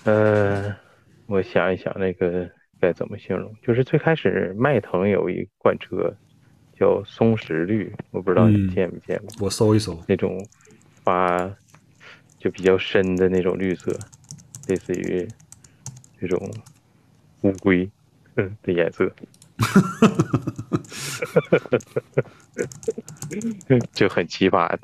[0.03, 0.75] 呃，
[1.27, 2.49] 我想一想，那个
[2.81, 3.53] 该怎么形容？
[3.61, 6.17] 就是最开始迈腾有一款车
[6.79, 9.27] 叫松石绿，我不知道你见没见过。
[9.41, 10.47] 我搜一搜，那种
[11.03, 11.53] 发
[12.37, 13.91] 就比较深的那种绿色，
[14.67, 15.27] 类似于。
[16.21, 16.53] 这种
[17.43, 17.89] 乌龟
[18.35, 19.09] 的颜色，
[23.93, 24.81] 就很奇葩的。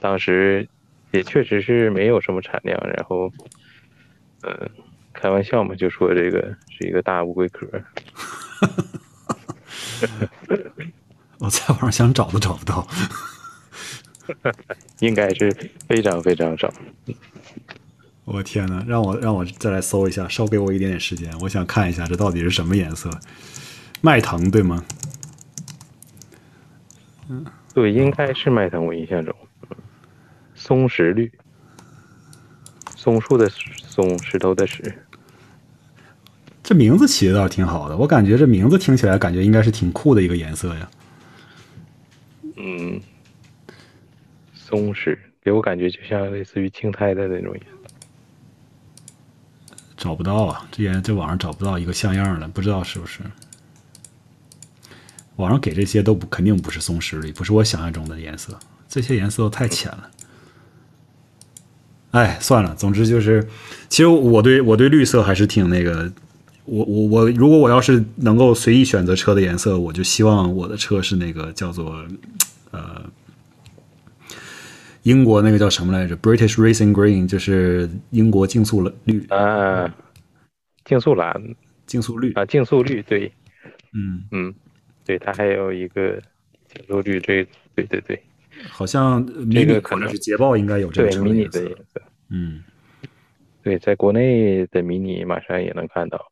[0.00, 0.66] 当时
[1.10, 3.30] 也确实是没有什么产量，然后，
[4.40, 4.70] 嗯，
[5.12, 7.68] 开玩笑嘛，就说这个是一个大乌龟壳。
[11.40, 12.86] 我在网上想找都找不到，
[15.00, 15.50] 应该是
[15.88, 16.72] 非常非常少。
[18.26, 18.84] 我天哪！
[18.86, 23.10] 让我让我再来搜一下，稍给我一点点时间，我想看一下这到底是什么颜色。
[24.02, 24.84] 迈腾对吗？
[27.28, 28.84] 嗯，对，应该是迈腾。
[28.84, 29.34] 我印象中，
[30.54, 31.32] 松石绿，
[32.94, 35.06] 松树的松，石头的石。
[36.62, 40.88] 这名字起的倒是挺好的，我感觉这名字听起来感觉应该是挺酷的一个颜色呀。
[42.62, 43.00] 嗯，
[44.52, 47.94] 松石给我感觉就像类似于青苔的那种颜色。
[49.96, 53.20] 找不到啊，这颜这网上找不到一个像样的，不知道是不是。
[55.36, 60.10] 网上给这些都不肯定不是松石绿，不是我想象中的颜色，这些颜色都太浅了。
[62.10, 63.48] 哎，算了，总之就是，
[63.88, 66.12] 其实我对我对绿色还是挺那个，
[66.64, 72.04] 我我我，如果我要是能够随意选择车的颜色，我就希望我的车是那个叫做
[72.70, 73.10] 呃。
[75.04, 79.90] 英国那个叫什么来着？British Racing Green，就是英国竞速绿啊，
[80.84, 81.42] 竞速蓝、
[81.86, 83.32] 竞速绿啊，竞速绿，对，
[83.94, 84.54] 嗯嗯，
[85.06, 86.20] 对，它还有一个
[86.68, 87.42] 竞速绿，这
[87.74, 88.22] 对对对，
[88.68, 92.62] 好像这个可能是捷豹应该有这个迷你的颜色，嗯，
[93.62, 96.26] 对，在国内的迷你马上也能看到了，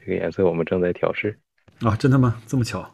[0.00, 1.38] 这个颜色我们正在调试
[1.80, 2.40] 啊，真的吗？
[2.46, 2.90] 这么巧？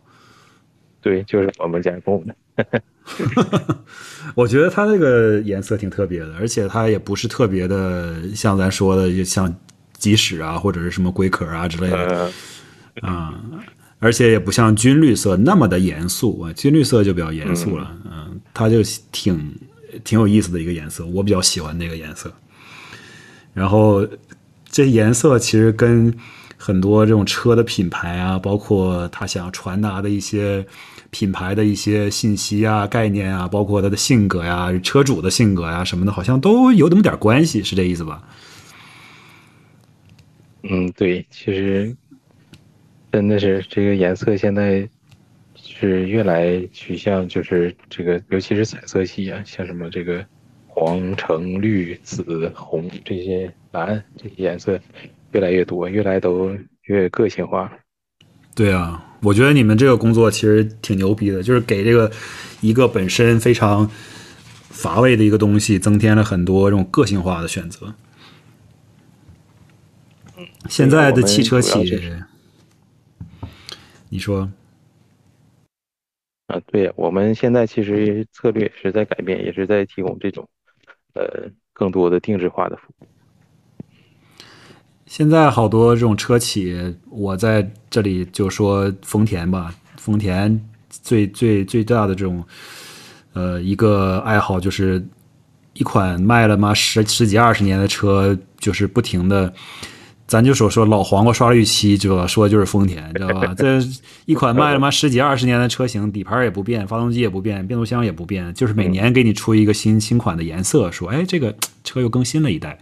[1.00, 2.34] 对，就是我们加工的。
[4.34, 9.54] 我觉得它那个颜色挺特别的，而且它也不是特别的，像咱说的，像
[9.98, 12.30] 鸡屎啊，或者是什么龟壳啊之类的
[13.02, 13.34] 啊。
[13.98, 17.90] 而且也不像军绿色那么的严肃啊，军绿色就比较严肃了。
[18.04, 19.54] 嗯，它就挺
[20.04, 22.32] 挺有意思的一个颜色，我比较喜欢那个颜色。
[23.52, 24.06] 然后
[24.68, 26.12] 这颜色其实跟
[26.56, 30.64] 很多这种车的品牌啊，包括它想要传达的一些。
[31.14, 38.20] 品牌的一些信息啊、概念啊，包括他的性格呀、车主的性格呀什么的，好像都有那么点关系，是这意思吧？
[40.64, 41.96] 嗯，对，其实
[43.12, 44.88] 真的是这个颜色现在
[45.54, 50.26] 是越来趋向，就是这个，尤其是彩色系啊，像什么这个
[50.66, 54.80] 黄、橙、绿、紫、红这些蓝这些颜色
[55.30, 56.50] 越来越多，越来都
[56.82, 57.72] 越个性化。
[58.56, 59.00] 对啊。
[59.24, 62.12] 我觉得你们这个工作其实挺牛逼的，就是给这个
[62.60, 63.90] 一个本身非常
[64.68, 67.94] 乏味的一个东西，增添了很多这种个性化的选择。
[70.68, 72.24] 现在的汽车企业，
[74.10, 74.50] 你说？
[76.48, 80.46] 啊，对呀，我们现在其实策略是在改变，也是在提供这种
[81.14, 83.06] 呃更多的定制化的服务。
[85.06, 86.76] 现在好多这种车企，
[87.10, 89.74] 我在这里就说丰田吧。
[89.96, 92.44] 丰田最最最大的这种，
[93.32, 95.02] 呃，一个爱好就是
[95.74, 99.52] 一款卖了嘛十十几二十年的车，就是不停的，
[100.26, 102.26] 咱就说说老黄瓜刷绿漆，知道吧？
[102.26, 103.54] 说的就是丰田，知道吧？
[103.56, 103.78] 这
[104.26, 112.78] 一款卖了嘛十几二十年的车型，底盘也不变，发动机也不变，变速箱也不变，就是每年给你出一个新新款的颜色，说哎，这个车又更新了一代。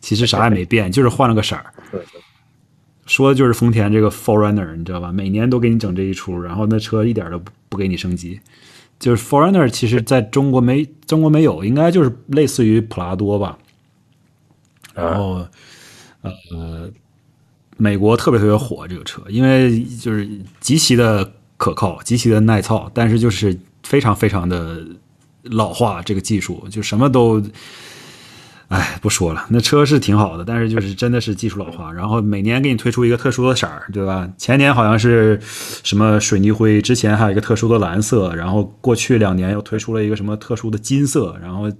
[0.00, 1.72] 其实啥也没变，就是换了个色儿。
[3.06, 5.10] 说的就是丰田这个 Forerunner，你知道吧？
[5.10, 8.38] 每年都给你整这一出，然后那车一点都不不给你升级，
[8.98, 13.56] 就是 Foreigner，其实在中国没中国没有，应该就是类似于普拉多吧。
[14.94, 15.46] 然后，
[16.20, 16.90] 呃，
[17.78, 20.28] 美国特别特别火这个车，因为就是
[20.60, 24.84] 极其的可靠，极其的耐操，但是就是非常非常的
[25.44, 27.42] 老化，这个技术就什么都。
[28.68, 31.90] 哎，不说了，那车是挺好的，但是就是真的是技术老化。
[31.90, 34.28] 然后每年给你推出一个特殊的色儿，对吧？
[34.36, 41.72] 前年好像是什么水泥灰，之前还有一个特殊的蓝色，然后过去两年又推出了一个什么特殊的金色，然后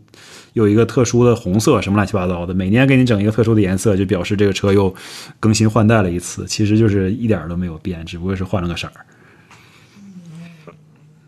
[0.55, 2.55] 有一个特殊的红色，什么乱七八糟的。
[2.55, 4.95] 每年给你整一个特殊的颜色，就表示这个车又
[5.39, 6.47] 更新换代了一次。
[6.47, 8.93] 其实就是一点都没有变，只不过是换了个色儿。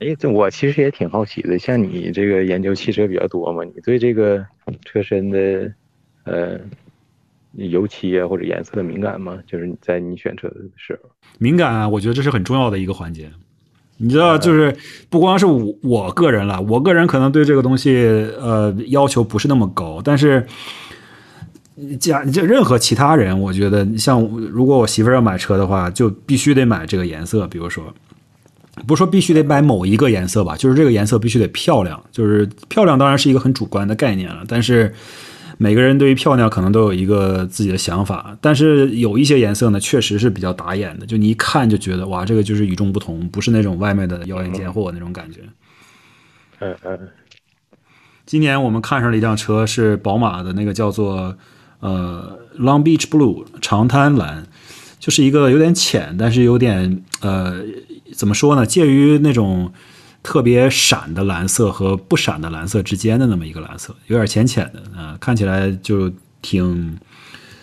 [0.00, 1.58] 哎，这我其实也挺好奇的。
[1.58, 4.42] 像你这个研究汽车比较多嘛，你对这个
[4.82, 5.70] 车身的
[6.24, 6.58] 呃
[7.52, 9.38] 油漆啊或者颜色的敏感吗？
[9.46, 13.30] 就是你在你选车的时候，敏感啊，我觉得这是很重要的一个环节。
[13.98, 14.74] 你知道，就是
[15.10, 17.94] 不光是我我个人了，我个人可能对这个东西
[18.40, 20.46] 呃要求不是那么高，但是
[21.98, 27.92] 假就任何其他人，我觉得像如果我媳妇儿要买车的话，就必须得买这个颜色，比如说。
[28.86, 32.02] 不是说必须得买某一个颜色吧，就是这个颜色必须得漂亮。
[32.10, 34.92] 就是漂亮当然是一个很主观的概念了，但是
[35.58, 38.36] 每个人对于漂亮可能都有一个自己的想法。
[38.40, 45.40] 但是有一些颜色呢，确实是比较打眼的，就你一看就觉得哇，这个就是与众不同，不是那种外面的妖艳贱货那种感觉。
[46.60, 46.98] 嗯嗯。
[48.24, 51.36] 今年我们看上了一辆车，是宝马的那个叫做
[51.80, 54.46] 呃 Long Beach Blue 长滩蓝，
[54.98, 57.62] 就是一个有点浅，但是有点呃。
[58.14, 58.66] 怎么说呢？
[58.66, 59.72] 介于那种
[60.22, 66.98] 特别闪的蓝色和不闪的蓝色之间的那么一个蓝色，有点浅浅的啊，看起来就挺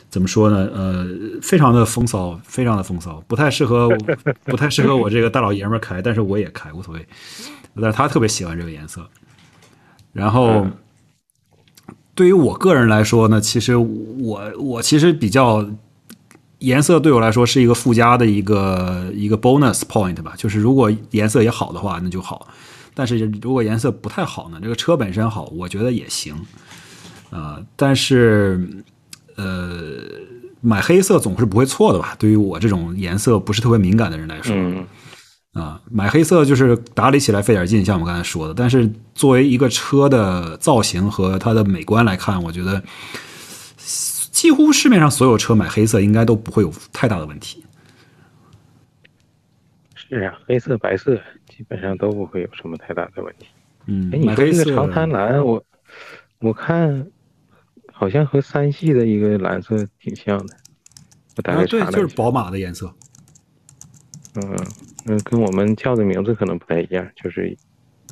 [0.10, 0.70] 怎么说呢？
[0.74, 1.08] 呃，
[1.42, 3.90] 非常的风骚，非常的风骚，不太适合，
[4.46, 7.06] 不太适合我这个大老爷们开，但是我也开无所谓。
[7.76, 9.08] 但是他特别喜欢这个颜色。
[10.14, 10.66] 然后
[12.16, 15.68] 对于我个人来说呢，其实我我其实比较。
[16.60, 22.48] 颜色对我来说是一个附加的一个一个 bonus point 吧，就是如果颜色也好的话，那就好；
[22.96, 26.36] 但是如果颜色不太好呢，这个车本身好，我觉得也行。
[27.30, 28.84] 啊，但是
[29.36, 30.00] 呃，
[30.62, 32.16] 买黑色总是不会错的吧？
[32.18, 34.56] 对于我这种颜色不是特别敏感的人来说，
[35.54, 38.54] 啊，买黑色就是打理起来费点劲，像我刚才说的。
[38.56, 42.82] 但是作为一个车的造型和它的美观来看，我觉得。
[44.38, 47.66] 几乎市面上所有车买黑色应该都不会有太大的问题。
[49.96, 53.48] 是啊，黑色、白色基本上都不会有什么太大的问题。
[53.88, 55.66] 嗯，哎，你说这个长滩蓝，我
[56.38, 57.08] 我看
[57.92, 60.56] 好像和三系的一个蓝色挺像的。
[61.36, 62.94] 我大概查了，对，就是宝马的颜色。
[64.36, 64.56] 嗯
[65.08, 67.58] 嗯，跟我们叫的名字可能不太一样，就是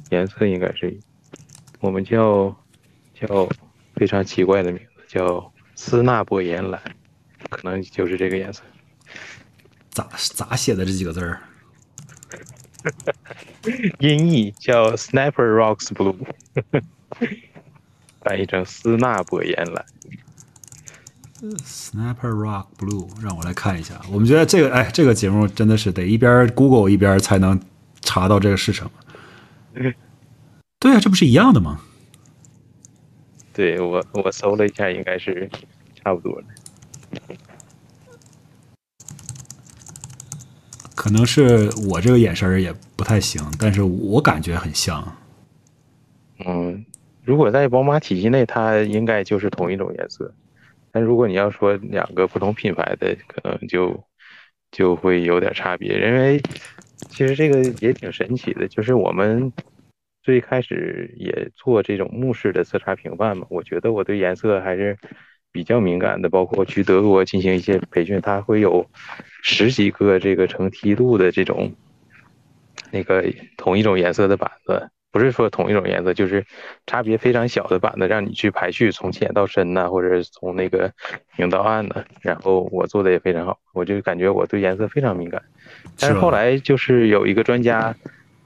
[0.10, 0.98] 颜色应该是
[1.82, 2.48] 我们叫
[3.14, 3.48] 叫
[3.94, 5.52] 非常奇怪的名字，叫。
[5.76, 6.82] 斯纳伯岩蓝，
[7.50, 8.64] 可能就是这个颜色。
[9.90, 11.42] 咋咋写的这几个字儿？
[14.00, 16.16] 音译叫 Sniper Rocks Blue，
[18.22, 19.86] 翻译成斯纳伯岩蓝。
[21.64, 24.00] Sniper Rock Blue，让我来看一下。
[24.12, 27.60] 我们觉得这个，哎，这个节目真的是得一边 Google 一边才能
[28.02, 28.92] 查到这个是什么。
[30.80, 31.82] 对啊，这不是一样的吗？
[33.56, 35.50] 对我，我搜了一下，应该是
[35.96, 36.48] 差不多的。
[40.94, 45.16] 可能是我这个眼神也不太行，但是我感觉很像。
[46.46, 46.86] 嗯，
[47.24, 50.34] 如果在宝马体系内，它应该就是同一种颜色。
[50.92, 54.04] 但如果你要说两个不同品牌的，可能就
[54.72, 55.98] 就会有点差别。
[55.98, 56.42] 因为
[57.10, 59.54] 其实这个也挺神奇的，就是我们。
[60.26, 64.98] 最开始也做这种目视的色差评判嘛，我觉得我对颜色还是
[65.52, 66.28] 比较敏感的。
[66.32, 68.90] 包括去德国进行一些培训，它会有
[69.44, 71.72] 十几个这个成梯度的这种
[72.90, 73.24] 那个
[73.56, 76.44] 同一种颜色的板子，不是说同一种颜色，就是
[76.88, 80.92] 差别非常小的板子，让你去排序从浅到深呐，或者从那个
[81.38, 82.04] 明到暗呐。
[82.22, 85.40] 然后我做的也非常好，我就感觉我对颜色非常敏感。
[86.00, 87.96] 但是后来就是有一个专家。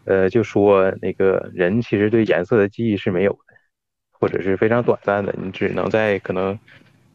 [0.10, 3.54] 呃，就说那个人其实对颜色的记忆是没有的，
[4.12, 6.58] 或者是非常短暂的，你只能在可能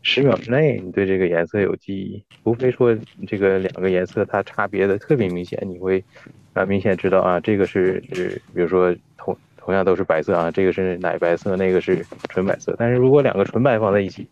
[0.02, 2.24] 十秒之内，你对这个颜色有记忆。
[2.44, 6.04] 除非说这个两个颜色它差别的特别明显，你会
[6.52, 12.76] 啊明显知道啊，这个是是，比如说同同样都是白色啊，这个是奶白色，那个是纯白色。
[12.78, 14.28] 但是如果两个纯白放在一起，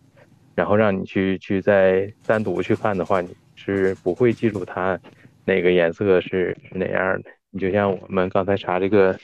[0.54, 4.96] 然后让你去去再单独去看的话，你是不会记住它
[5.44, 7.30] 哪个颜色是是哪样的。
[7.52, 9.16] 你就像我们刚才查这个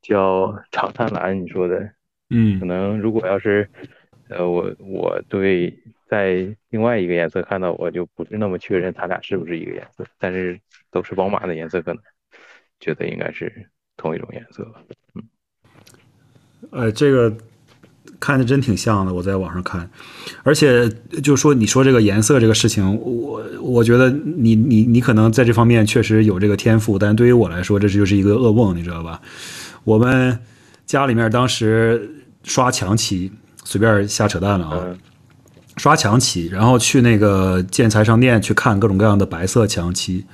[0.00, 1.78] 叫长灿蓝，你说的，
[2.30, 3.68] 嗯可嗯能如果要是，
[4.28, 10.58] 呃，我我对在另外一个颜色看到，我就不是那么确认它俩是不是一个颜色，但是
[10.90, 12.02] 都是宝马的颜色，可能
[12.80, 14.82] 觉得应该是同一种颜色吧。
[15.14, 15.22] 嗯
[16.72, 17.36] 呃，这个
[18.18, 19.88] 看着真挺像的，我在网上看，
[20.42, 20.88] 而且
[21.22, 29.20] 就说你说这个颜色这个事情，我我觉得你你你可能在这方面确实有这个天赋，但对于我来说，这就是一个噩梦，你知道吧？
[29.84, 30.38] 我们
[30.86, 32.10] 家里面当时
[32.42, 33.30] 刷墙漆，
[33.64, 34.98] 随便瞎扯淡了啊，嗯。
[35.76, 40.24] 刷墙漆，然后去那个建材商店去看各种各样的白色墙漆，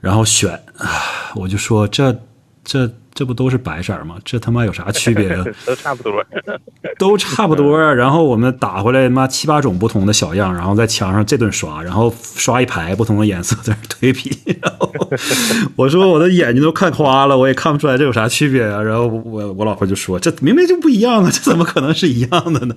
[0.00, 0.88] 然后选，啊，
[1.34, 2.22] 我就说这
[2.64, 4.16] 这这不都是白色吗？
[4.24, 5.42] 这他妈有啥区别啊？
[5.66, 6.22] 都差不多。
[6.98, 7.92] 都差不多啊。
[7.92, 14.30] 然后我们打回来妈七八种不同的小样，然后在墙上这顿刷，然后刷一排不同的颜色在那推皮。
[14.60, 14.92] 然后
[15.76, 18.82] 我说我的眼睛都看花了，我也看不出来这有啥区别啊。
[18.82, 22.74] 然后我我老婆就说这明明就不一样啊，这怎么可能是一样的呢？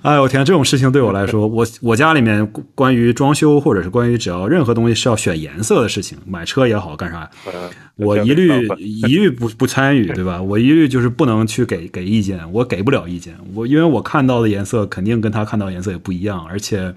[0.00, 7.52] 哎我天，这种事情对我来说，我我家里面关于装修或者是关于只要任何东西是要选颜色的事情，买车也好干啥，嗯，
[7.96, 10.40] 我一律一律不不参与，对吧？
[10.40, 13.36] 我一律就是不能去给给意见，我给不了意见。
[13.52, 16.94] 我因为我看到的颜色肯定跟他看到颜色也不一样，而且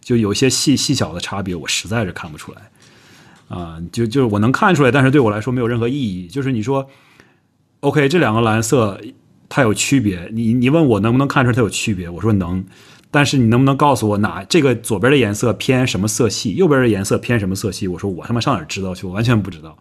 [0.00, 2.62] 就有些细细小的差别，我实在是看不出来。
[3.48, 6.26] 啊、就就是我能看出来，但是对我来说没有任何意义。
[6.26, 6.88] 就是你说
[7.80, 8.98] ，OK，这两个蓝色
[9.50, 12.64] 它有区别，你你问我能不能看出来它有区别，我说能。
[13.10, 17.86] 但是你能不能告诉我哪这个左边的颜色偏什么色系，右边的颜色偏什么色系？
[17.86, 19.06] 我说我他妈上哪儿知道去？
[19.06, 19.76] 我完全不知道。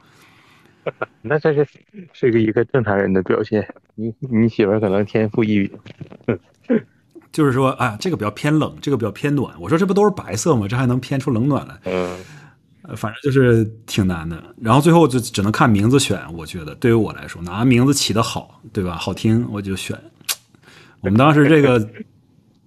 [1.22, 1.68] 那这是
[2.14, 3.68] 是个一个正常人的表现。
[3.96, 6.40] 你你媳妇儿可能天赋异禀。
[7.32, 9.54] 就是说，啊，这个比较偏冷，这个比较偏暖。
[9.60, 10.68] 我说这不都是白色吗？
[10.70, 11.78] 这还能偏出冷暖来？
[11.84, 12.18] 嗯，
[12.84, 14.42] 呃反正就是挺难的。
[14.62, 16.22] 然后最后就只能看名字选。
[16.34, 18.96] 我觉得对于我来说，哪个名字起的好，对吧？
[18.96, 20.00] 好听我就选。
[21.02, 21.90] 我们当时这个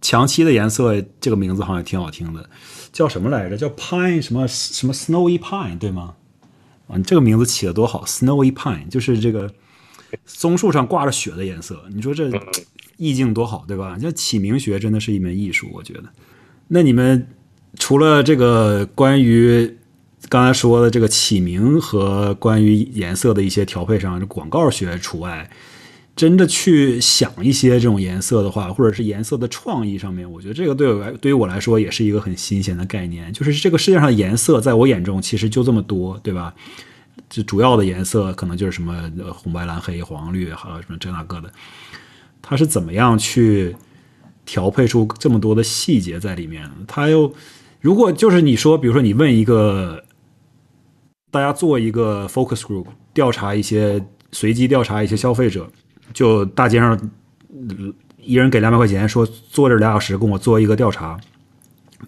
[0.02, 2.48] 墙漆的颜色，这个名字好像挺好听的，
[2.92, 3.56] 叫什么来着？
[3.56, 6.14] 叫 Pine 什么什么 Snowy Pine 对吗？
[6.88, 9.48] 啊，你这个名字起的多好，Snowy Pine 就是这个
[10.26, 11.80] 松树上挂着雪的颜色。
[11.94, 12.30] 你说这
[12.96, 13.96] 意境多好，对吧？
[14.00, 16.04] 这起名学真的是一门艺术，我觉得。
[16.68, 17.28] 那你们
[17.78, 19.76] 除了这个关于
[20.28, 25.48] 刚才说的这个起名和关于颜色的一些调配上，广告学除外，
[26.18, 33.32] 真的去想一些这种颜色的话，或者是颜色的创意上面，我觉得这个对我来对于我来说也是一个很新鲜的概念。
[33.32, 36.52] 就是这个世界上的颜色，在我眼中其实就这么多，对吧？
[37.30, 41.52] 这主要的颜色可能就是什么红白蓝黑黄绿，还有什么这那个的，
[42.42, 43.76] 它是怎么样去
[44.44, 46.68] 调配出这么多的细节在里面？
[46.88, 47.32] 它又
[47.80, 50.02] 如果就是你说，比如说你问一个
[51.30, 55.70] 大家做一个 focus group 调查一些随机调查一些消费者，
[56.12, 56.98] 就大街上
[58.18, 61.18] 一人给两百块钱，说坐这俩小时跟我做一个调查，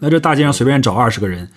[0.00, 1.48] 那这大街上随便找二十个人。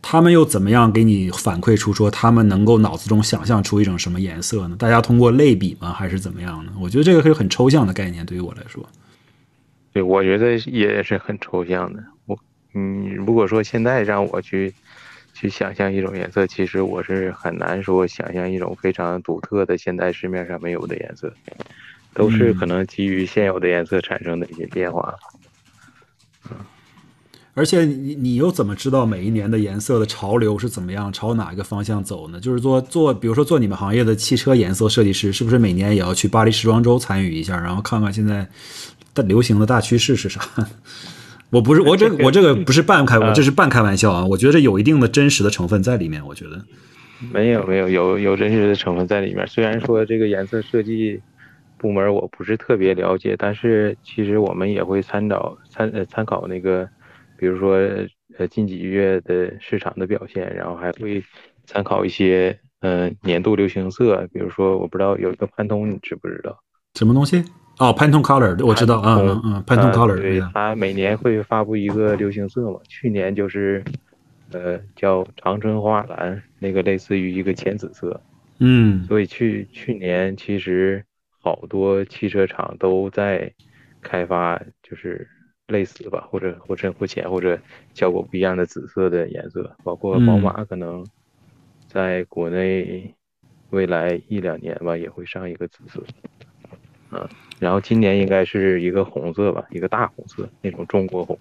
[0.00, 4.76] 他们又怎么样给你反馈出说他们能够脑子中想象出一种什么颜色呢？
[4.78, 6.72] 大家通过类比吗，还是怎么样呢？
[6.78, 8.88] 我觉得这个是很抽象的概念，对于我来说。
[9.92, 12.00] 对，我觉得也是很抽象的。
[12.26, 12.38] 我，
[12.74, 14.72] 嗯，如果说现在让我去
[15.38, 21.32] 去想象一种颜色，其实我是很难说想象一种非常独特的现在市面上没有的颜色，
[22.12, 25.14] 都是可能基于现有的颜色产生的一些变化。
[26.50, 26.56] 嗯
[27.54, 32.38] 而且你你又怎么知道每一年的颜色的潮流是怎么样，朝哪一个方向走呢？
[32.38, 38.48] 就是做做，比如说做你们行业的汽车颜色设计师，是不是每年也要去巴黎时装周参与一下，然后看看现在
[39.12, 40.40] 的流行的大趋势是啥？
[41.50, 44.24] 我不是我这个 我这个不是半开， 我这是半开玩笑啊！
[44.26, 46.62] 我觉得有一定的真实的成分在里面，我觉得。
[47.32, 49.46] 没有没有有有真实的成分在里面。
[49.48, 51.20] 虽然说这个颜色设计
[51.76, 56.88] 部门我不是特别了解，但是其实我们也会参照参呃参考那个，
[57.36, 57.76] 比如说
[58.38, 61.20] 呃近几月的市场的表现，然后还会
[61.66, 66.56] 参考一些呃年度流行色，比如说我不知道有一个潘通，你知不知道？
[66.94, 67.42] 什么东西？
[67.78, 73.84] 哦，Pantone Color，我知道啊，嗯嗯，Pantone 啊 Color，对呀，它每年会发布一个流行色嘛，去年就是
[74.52, 78.20] 呃叫长春花蓝，那个类似于一个浅紫色。
[78.58, 79.04] 嗯。
[79.04, 81.04] 所以去去年其实
[81.40, 83.52] 好多汽车厂都在
[84.02, 85.28] 开发，就是
[85.68, 87.56] 类似吧，或者或深或浅，或者
[87.94, 90.42] 效果不一样的紫色的颜色，包括宝嗯。
[90.42, 91.06] 马可能
[91.86, 93.14] 在国内
[93.70, 96.02] 未来一两年吧也会上一个紫色，
[97.12, 97.28] 嗯，
[97.60, 101.38] 然后今年应该是一个红色吧，一个大红色那种中国红。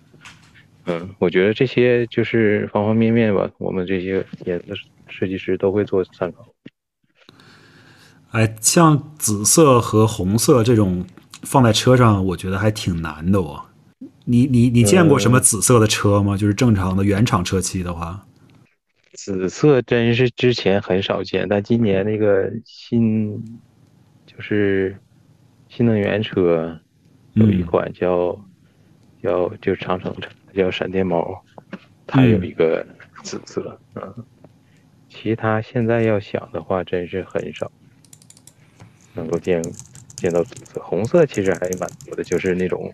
[0.85, 4.73] 嗯，我觉得这些就是方方面面吧，我们这些颜色
[5.07, 6.47] 设计师都会做参考。
[8.31, 11.05] 哎，像紫色和红色这种
[11.43, 13.65] 放在车上，我觉得还挺难的哦。
[14.25, 16.35] 你你你见过什么紫色的车吗？
[16.35, 18.25] 就是正常的原厂车漆的话，
[19.13, 23.41] 紫色真是之前很少见，但今年那个新
[24.25, 24.97] 就是
[25.77, 26.79] 新能源车
[27.33, 28.35] 有一款叫
[29.21, 31.39] 叫就长城车叫闪电猫，
[32.07, 32.83] 它有一个
[33.21, 34.25] 紫色，嗯，
[35.07, 37.71] 其他现在要想的话，真是很少。
[39.13, 39.61] 能够见
[40.15, 42.91] 见到紫色，红色其实还蛮多的，就是那种。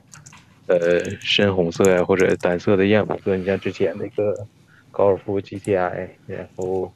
[0.67, 0.77] 呃，
[1.21, 4.45] 深红色呀，或者单色的艳红色，你像之前那个
[4.91, 6.93] 高尔夫 GTI，然后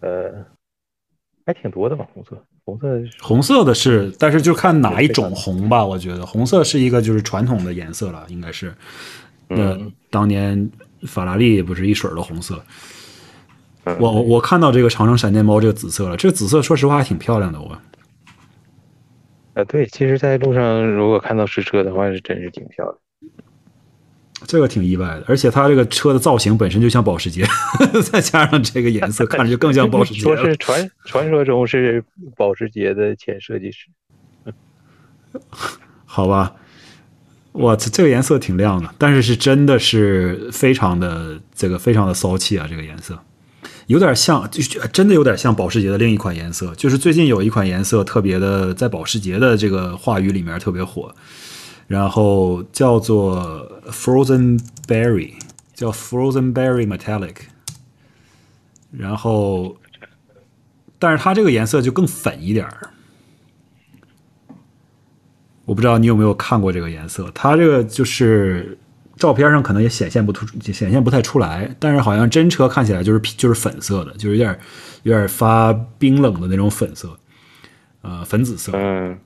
[0.00, 0.44] 呃，
[1.46, 2.44] 还挺多的吧，红色，
[2.76, 8.74] 红色，红色的是，但是就看哪一种红吧，我觉得红色是一个就是传统的颜色了，应该是，
[9.48, 9.78] 呃，
[10.10, 10.70] 当年
[11.02, 12.62] 法拉利不是一水的红色，
[13.98, 17.76] 我我看到这个长城闪电猫这个紫色了，这个紫色说实话还挺漂亮的，我。
[19.54, 22.96] 啊，对，其实，在路上如果看到实车的话，是真是挺漂亮。
[24.46, 27.46] 这个挺意外的，而且它这个车的造型本身就像保时捷，
[28.10, 30.20] 再加上这个颜色， 看着就更像保时捷。
[30.20, 32.02] 说是传传说中是
[32.36, 33.88] 保时捷的前设计师。
[36.04, 36.54] 好吧，
[37.52, 43.18] 我操，这个颜色挺亮的，但是是真的是非常的这个非常的骚气啊，这个颜色。
[43.86, 44.62] 有点像，就
[44.92, 46.72] 真的有点像保时捷的另一款颜色。
[46.76, 51.12] 就是最近有一款颜色特别的，在保时捷的这个话语里面特别火，
[51.88, 55.34] 然后叫做 Frozen Berry，
[55.74, 57.36] 叫 Frozen Berry Metallic。
[58.90, 59.76] 然后，
[60.98, 62.90] 但是它这个颜色就更粉一点儿。
[65.64, 68.78] 我不知道你有没有看过这个颜色，它这个就是。
[69.16, 74.58] 照片上可能也显现不出，显现不太出来，但是好像真车看起来就是就是粉色的，就是有点
[75.02, 77.14] 有点发冰冷的那种粉色，
[78.00, 78.72] 呃，粉紫色。
[78.74, 79.18] 嗯。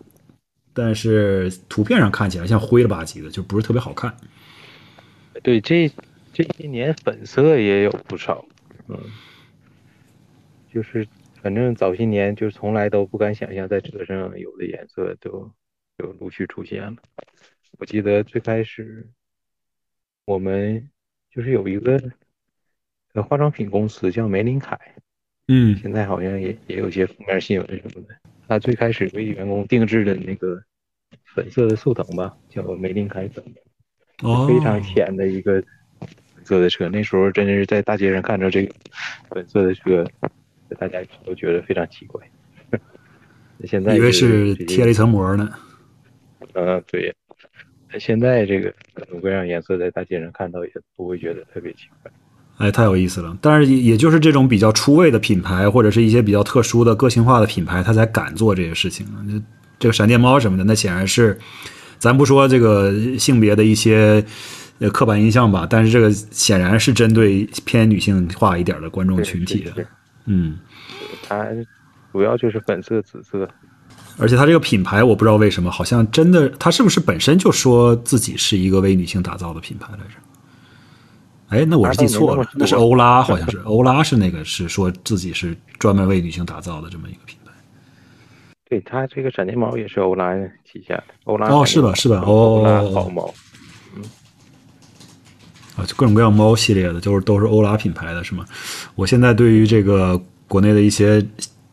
[0.73, 4.13] 但是图片上看起来像灰了吧唧的，就不是特别好看。
[5.43, 5.91] 对，这
[6.33, 8.45] 这些年粉色也有不少，
[8.89, 8.99] 嗯，
[10.73, 11.07] 就是
[11.43, 15.51] 反正早些年就从来都不敢想象在车上有的颜色都
[15.99, 16.97] 就陆续出现了。
[17.79, 19.09] 我记得最开始。
[20.27, 20.89] 我们
[21.31, 22.01] 就是有一个
[23.13, 24.81] 呃化妆品公司叫梅林凯，
[25.49, 28.17] 嗯，现在好像也也有些负面新闻什么的。
[28.49, 30.65] 他最开始为员工定制的那个
[31.35, 33.45] 粉色的速腾吧，叫梅林凯粉，
[34.19, 35.63] 非常浅的一个
[36.01, 36.89] 粉色的车。
[36.89, 38.75] 那时候真的是在大街上看着这个
[39.31, 40.07] 粉色的车，
[40.79, 42.21] 大家都觉得非常奇怪。
[43.65, 45.49] 现在以为是贴了一层膜呢。
[46.55, 47.15] 嗯，对。
[47.97, 52.11] 现在这个各种各样颜色在大街上看到，也不会觉得特别奇怪。
[52.59, 53.39] 哎，太有意思了！
[53.41, 59.07] 但是也也就是这种比较出位的品牌，或者是一些比较特殊的个性化的品牌，他才敢做这些事情。
[59.31, 59.41] 就
[59.79, 61.39] 这个闪电猫什么的，那显然是，
[62.05, 64.23] 咱不说这个性别的一些
[64.79, 69.73] 呃刻板印象吧，但是这个显然是针对偏女性化一点的观众群体的。
[70.27, 70.59] 嗯，
[71.27, 71.47] 它
[72.13, 73.49] 主要就是粉色、紫色。
[74.19, 80.15] 而且它这个品牌，我不知道为什么，好像真的，它是不是本身就说自己是一个为女性打造的品牌来着？
[81.49, 87.44] 哎，那我是记错了，那是欧拉，好像是欧拉是那个是说自己是专门为女性打造的这么一个品牌。
[88.75, 91.95] 对，它这个闪电猫也是欧拉旗下的，欧拉哦，是吧？
[91.95, 92.23] 是吧？
[92.27, 93.33] 哦，欧拉好猫，
[93.97, 94.03] 嗯，
[95.77, 98.45] 啊，就各种各样猫系列的，就是都是欧拉品牌的，是吗？
[98.95, 101.25] 我现在对于这个国内的一些。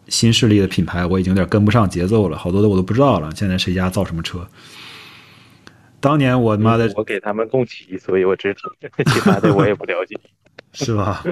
[0.08, 3.34] 新势力的品牌，我已经有点跟不上节奏了，好多的我都不知道了。
[3.34, 4.45] 现在谁家造什么车？
[6.02, 10.20] 当年我妈的，我给他们供漆，所以我知道， 其他的我也不了解，
[10.74, 11.24] 是吧？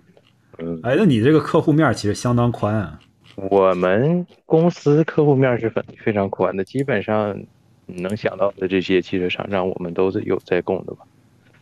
[0.56, 2.98] 嗯，哎，那你这个客户面其实相当宽啊。
[3.36, 7.38] 我们公司客户面是非非常宽的，基本上
[7.86, 11.04] 能想到的这些汽车厂商，我们都是有在供的吧？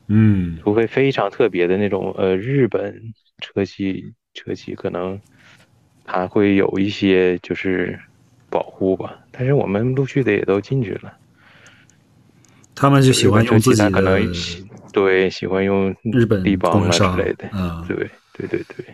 [0.08, 5.20] 嗯，除非非常特别的那种，呃，日本车企，车企可能。
[6.06, 7.96] 还会有一些就是
[8.48, 11.16] 保护吧，但是我们陆续的也都进去了。
[12.74, 14.20] 他们就喜欢用自己的，
[14.92, 17.96] 对，喜欢用日本地邦啊之类的，嗯，对，
[18.32, 18.84] 对对对。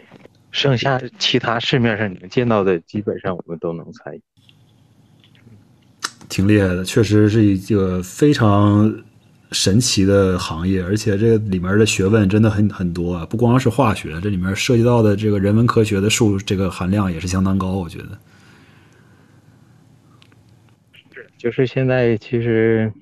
[0.57, 4.23] 剩下其他市面上你们见到的，基本上我们都能参与。
[6.29, 9.05] 挺厉害的，确实是一个非常。
[9.53, 13.25] 神奇的行业，而且这个里面的学问真的很很多啊！
[13.27, 17.79] 不光是化学，这里面涉及到的这个人文科学的数，这个含量也是相当高。
[17.79, 18.19] 我觉得，
[21.15, 22.93] 是，就是现在其实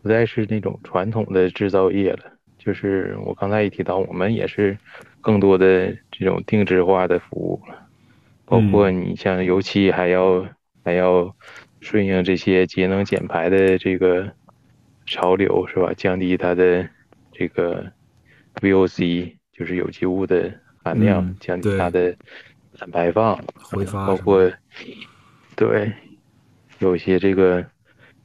[0.00, 2.20] 不再是那种传统的制造业了。
[2.56, 4.78] 就是我刚才也提到，我们也是
[5.20, 7.76] 更多的这种定制化的服务了。
[8.46, 10.44] 包括你像油漆还要
[10.84, 11.34] 还要
[11.80, 14.32] 顺应这些节能减排的这个
[15.06, 15.92] 潮流，是吧？
[15.96, 16.88] 降低它的
[17.32, 17.92] 这个
[18.56, 20.52] VOC，就是有机物的
[20.82, 22.16] 含量，降低它的
[22.76, 24.50] 碳排放，挥发，包括
[25.54, 25.92] 对
[26.80, 27.64] 有些这个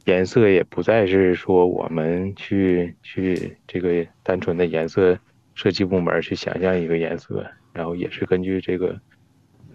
[0.05, 5.19] 颜色也不再是说我们去去这个单纯的颜色
[5.56, 7.43] 设计部门去想象一个颜色，
[7.74, 8.95] 然后也是根据这个。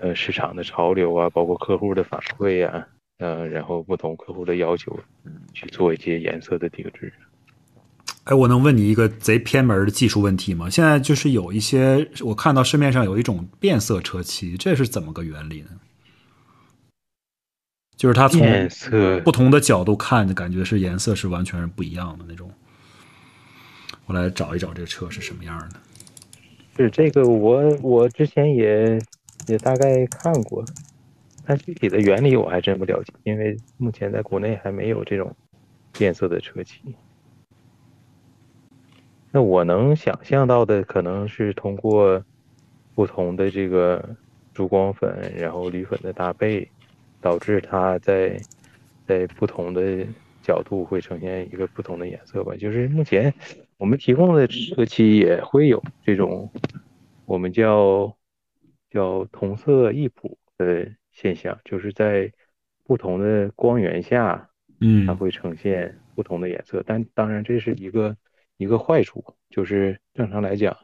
[0.03, 4.99] 呃，市场的潮流啊，包括客户的反馈呀，呃，然后不同客户的要求，
[5.53, 7.13] 去做一些颜色的定制。
[8.25, 10.71] 哎，我能问你一个贼偏门的技术问题吗？
[10.71, 15.69] 现在就是有一些，我看到市面上有一种变色车漆，这是怎么个原理呢？
[17.95, 18.41] 就是它从
[19.23, 22.51] 不同的角度看，感觉是颜色是完全是不一样的那种。
[24.11, 25.77] 我来找一找这车是什么样的。
[26.77, 29.01] 是这个，我我之前也。
[29.49, 30.63] 也大概看过，
[31.45, 35.35] 但具体的原理我还真不了解，因为目前在国内还没有这种
[35.93, 36.79] 变色的车漆。
[39.33, 42.23] 那我能想象到的可能是通过
[42.95, 44.15] 不同的这个
[44.55, 46.71] 珠光粉，然后铝粉的搭配，
[47.21, 48.39] 导致它在
[49.09, 50.07] 在不同的
[50.43, 52.55] 角度会呈现一个不同的颜色吧。
[52.57, 53.35] 就是目前
[53.81, 56.53] 我们提供的车漆也会有这种
[57.25, 58.17] 我们叫。
[58.93, 62.33] 叫同色异谱的现象，就是在
[62.83, 64.51] 不同的光源下，
[64.81, 66.83] 嗯，它会呈现不同的颜色。
[66.85, 68.17] 但当然，这是一个
[68.57, 70.77] 一个坏处，就是正常来讲，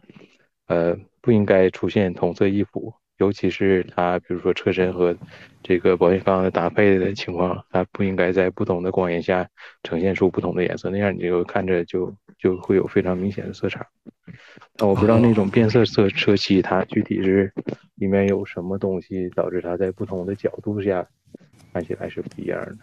[0.67, 5.17] 呃，不应该出现同色异谱，尤其是它，比如说车身和
[5.62, 9.49] 这个保险杠的搭配的情况，它不应该在不同的光源下
[9.83, 13.87] 呈现出不同的颜色，那样你就看着就就会有非常明显的色差。
[14.79, 17.53] 那我不知道那种变色色车漆，它具体是
[17.95, 21.07] 里面有什么东西导致它在不同的角度下
[21.73, 22.77] 看起来是不一样的。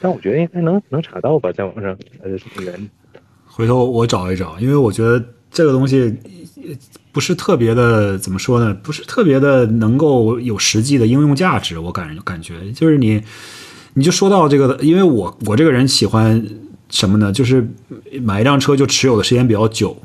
[0.00, 1.96] 但我觉得应该能能查到吧，在网上
[2.60, 2.90] 原理。
[3.44, 5.24] 回头我找一找，因为我觉得
[5.56, 6.14] 这个东西
[7.12, 8.74] 不是特别的，怎么说呢？
[8.82, 11.78] 不是特别的能够有实际的应用价值。
[11.78, 13.22] 我感感觉就是你，
[13.94, 16.46] 你就说到这个，因为我我这个人喜欢
[16.90, 17.32] 什么呢？
[17.32, 17.66] 就是
[18.20, 19.96] 买一辆车就持有的时间比较久。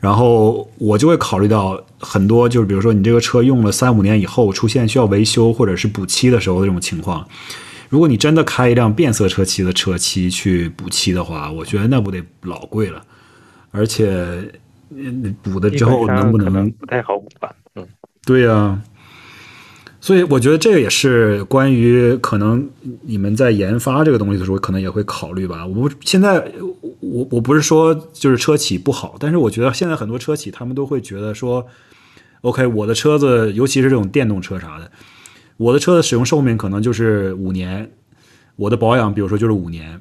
[0.00, 7.24] 然后我就会考虑到很多，就是比如说你这个车用了三五年以后出现需要维修或者是补漆的时候的这种情况，
[7.88, 13.00] 如果你真的开一辆变色车漆的车漆去补漆的话，我觉得那不得老贵了，
[13.70, 14.52] 而且
[15.42, 17.54] 补的之后能不能不太好补吧？
[17.74, 17.86] 嗯，
[18.24, 18.80] 对呀。
[20.00, 22.68] 所以我觉得这个也是关于可能
[23.04, 25.66] 你们在研发这个东西的时候，可能也会考虑吧。
[25.66, 26.46] 我现在
[27.00, 31.66] 我我不是说就是车企不好，但是我觉得现在很多车企他们都会觉得说
[32.42, 34.90] ，OK，我的车子尤其是这种电动车啥的，
[35.56, 37.90] 我的车的使用寿命可能就是五年，
[38.56, 39.98] 我的保养比如说就是五年，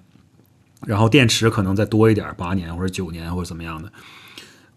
[0.86, 3.90] 然后电池可能再多一点，八年或者九年或者怎么样的，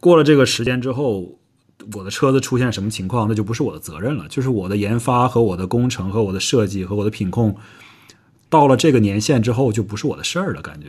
[0.07, 1.39] 过了这个时间之后。
[1.93, 4.27] 我的车子出现什么情况，那就不是我的责任了。
[4.29, 7.55] 就是我的研发和我的工程和我的设计和我的品控，
[8.49, 10.63] 到了这个年限之后，就不是我的事儿了。
[10.63, 10.89] 感觉，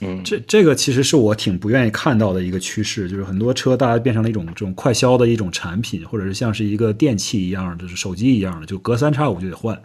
[0.00, 9.80] 嗯，这这个其实是我挺不愿意看到的一个趋势，就是很多车大家变成了一种这种快销的一种产品，或者是像是一个电器一样，就是手机一样的，就隔三差五就得换。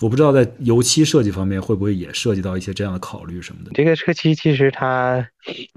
[0.00, 3.72] 我不知道在油漆设计方面会不会也涉及到一些这样的考虑什么的。
[3.74, 5.28] 这个车漆其实它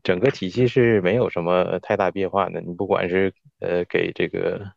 [0.03, 2.61] 整个体系是没有什么太大变化的。
[2.61, 4.71] 你不管是呃给这个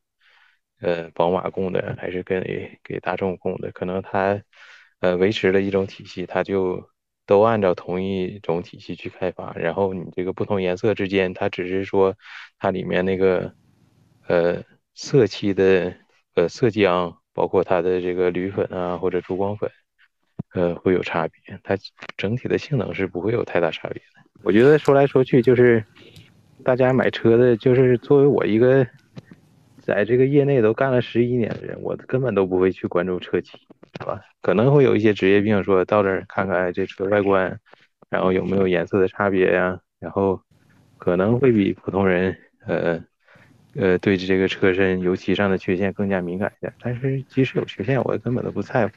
[0.80, 4.42] 呃宝马供的，还是给给大众供的，可能它
[5.00, 6.88] 呃维持了一种体系，它就
[7.26, 9.52] 都按照同一种体系去开发。
[9.56, 12.16] 然后你这个不同颜色之间，它只是说
[12.58, 13.52] 它里面那个
[14.26, 14.62] 呃
[14.94, 15.94] 色漆的
[16.34, 17.16] 呃色浆。
[17.34, 19.68] 包括它的这个铝粉啊，或者珠光粉，
[20.54, 21.60] 呃，会有差别。
[21.64, 21.76] 它
[22.16, 24.22] 整体的性能是不会有太大差别的。
[24.44, 25.84] 我觉得说来说去就是，
[26.62, 28.86] 大家买车的，就是作为我一个
[29.80, 33.58] 在这个业内都干了十一年的人，我根本都不会去关注车漆，
[33.98, 34.20] 是吧？
[34.40, 37.58] 可能会有一些职业病，说到这儿看看这车外观，
[38.08, 40.40] 然后有没有颜色的差别呀，然后
[40.98, 43.02] 可能会比普通人，呃。
[43.76, 48.92] 呃，对这个车身油漆上的缺陷更加敏感一点，但是即使有缺陷，我根本都不在乎，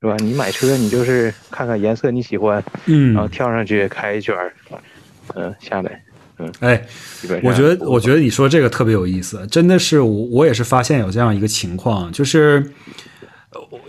[0.00, 0.16] 是吧？
[0.18, 4.36] 你买车，你就是看看颜色你喜欢，嗯，然后跳上去开一圈
[5.34, 6.02] 嗯，下来，
[6.38, 6.86] 嗯，哎，
[7.42, 12.72] 我觉得，我觉得你说这个特别有意思，真的是我，我也是发现有这样一个情况，就是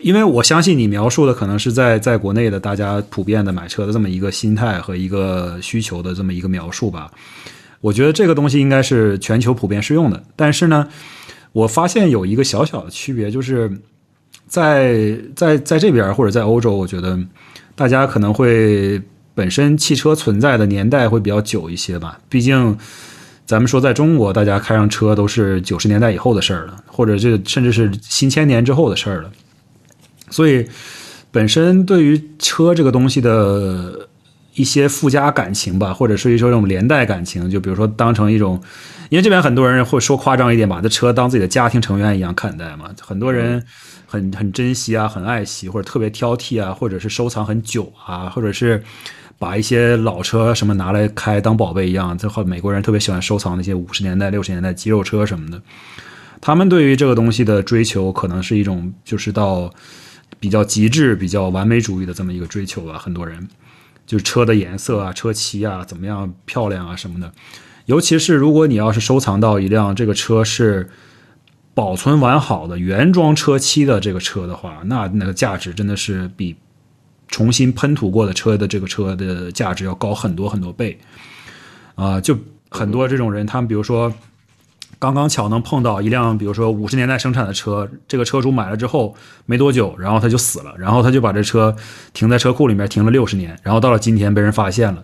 [0.01, 7.11] 因为我相信你描述的可能是在在国内的大家普遍的买车的这么一个心态和一个需求的这么一个描述吧。
[7.81, 10.87] 我觉得这个东西应该是全球普遍适用的，但是呢，
[11.53, 13.71] 我发现有一个小小的区别，就是
[14.47, 17.17] 在在在这边或者在欧洲，我觉得
[17.75, 19.01] 大家可能会
[19.33, 22.19] 本身汽车存在的年代会比较久一些吧。
[22.27, 22.77] 毕竟
[23.45, 29.31] 咱们说在中国，大家开上车都是九十年代以后的事儿了，或者这甚至是新千年之后的事儿了。
[30.29, 30.67] 所以
[31.31, 34.08] 本身对于车这个东西的
[34.59, 38.61] 一些附加感情吧，或者是一说这种连带感情，就比如说当成一种。
[39.09, 42.91] 因为这边很多人会说夸张一点，把这车当自己的家庭成员一样看待嘛。
[43.01, 43.59] 很多人
[44.05, 48.83] 很很珍惜啊，很爱惜，或者特别挑剔啊，或者是收藏很久啊，或者是
[49.39, 52.15] 把一些老车什么拿来开当宝贝一样。
[52.15, 55.59] 最后美国人特别喜欢收藏那些五十年代、六十年代肌肉车什么的。
[56.39, 59.73] 他们对于这个东西的追求，可能是一种就是到
[60.39, 62.99] 比较极致、比较完美主义的这么一个追求吧。
[62.99, 63.47] 很多人
[64.09, 67.31] 就车的颜色啊、车漆啊怎么样漂亮啊什么的。
[67.85, 70.89] 尤其是如果你要是收藏到一辆这个车是
[71.75, 76.55] 保存完好的原装车漆的这个车的话，那那个价值真的是比
[77.27, 80.97] 重新喷涂过的车的这个车的价值要高很多很多倍
[81.93, 82.19] 啊！
[82.19, 82.35] 就
[82.71, 84.11] 很多这种人，他们比如说
[84.99, 91.73] 刚刚巧能碰到一辆，比如说五十年代生产的车，这个车主买了之后没多久，然后他就死了，然后他就把这车
[92.13, 95.03] 停在车库里面停了六十年，然后到了今天被人发现了。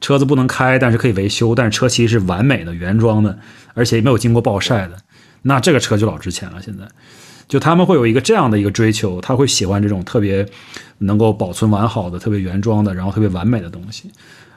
[0.00, 1.54] 车子不能开，但是可以维修。
[1.54, 3.38] 但是车漆是完美的原装的，
[3.74, 4.96] 而且没有经过暴晒的，
[5.42, 6.60] 那这个车就老值钱了。
[6.60, 6.84] 现在，
[7.46, 10.44] 就他们会有一个这样的一个追求，他会喜欢这种特别
[10.98, 14.10] 能够保存完好的、特别原装的，然后特别完美的东西。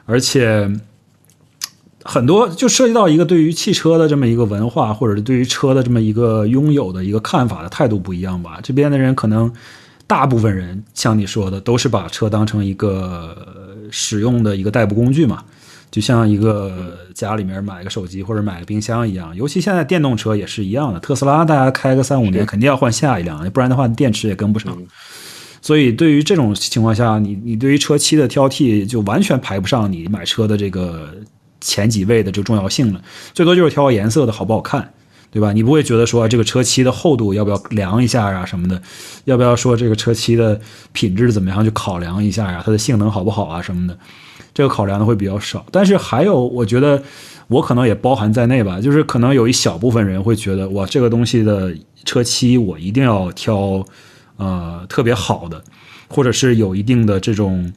[0.04, 0.68] 而且
[2.06, 8.60] 很多就涉及到一个对于汽车的这么一个文化，或者是对于车的这么一个拥有的一个看法的态度不一样吧。
[8.62, 9.52] 这边的人可能
[10.06, 13.64] 大部分人像你说的，都是把车当成一个。
[13.88, 15.44] 使用的一个代步工具嘛，
[15.92, 19.34] 就像一个家里面买个手机或者买个冰箱一样。
[19.36, 24.76] 尤其现在电动车也是一样的，特斯拉大家开个三五年肯定要换下一辆，不然的话电池也跟不上。
[25.62, 31.08] 所以对于这种情况下，你你对于车漆的挑剔就完全排不上你买车的这个
[31.60, 33.00] 前几位的这个重要性了。
[33.34, 34.92] 最多就是挑颜色的好不好看。
[35.28, 35.52] 对吧？
[35.52, 38.80] 你不会觉得说这个车漆的厚度要不要量一下啊什么的？
[39.24, 40.58] 要不要说这个车漆的
[40.92, 42.62] 品质怎么样去考量一下呀？
[42.64, 43.98] 它的性能好不好啊什么的？
[44.54, 45.66] 这个考量的会比较少。
[45.70, 47.02] 但是还有，我觉得
[47.48, 48.80] 我可能也包含在内吧。
[48.80, 51.74] 就是可能有一小部分人会觉得，哇，这个东西的
[52.06, 53.84] 车漆我一定要挑，
[54.36, 55.62] 呃，特别好的，
[56.08, 57.70] 或者是有一定的这种，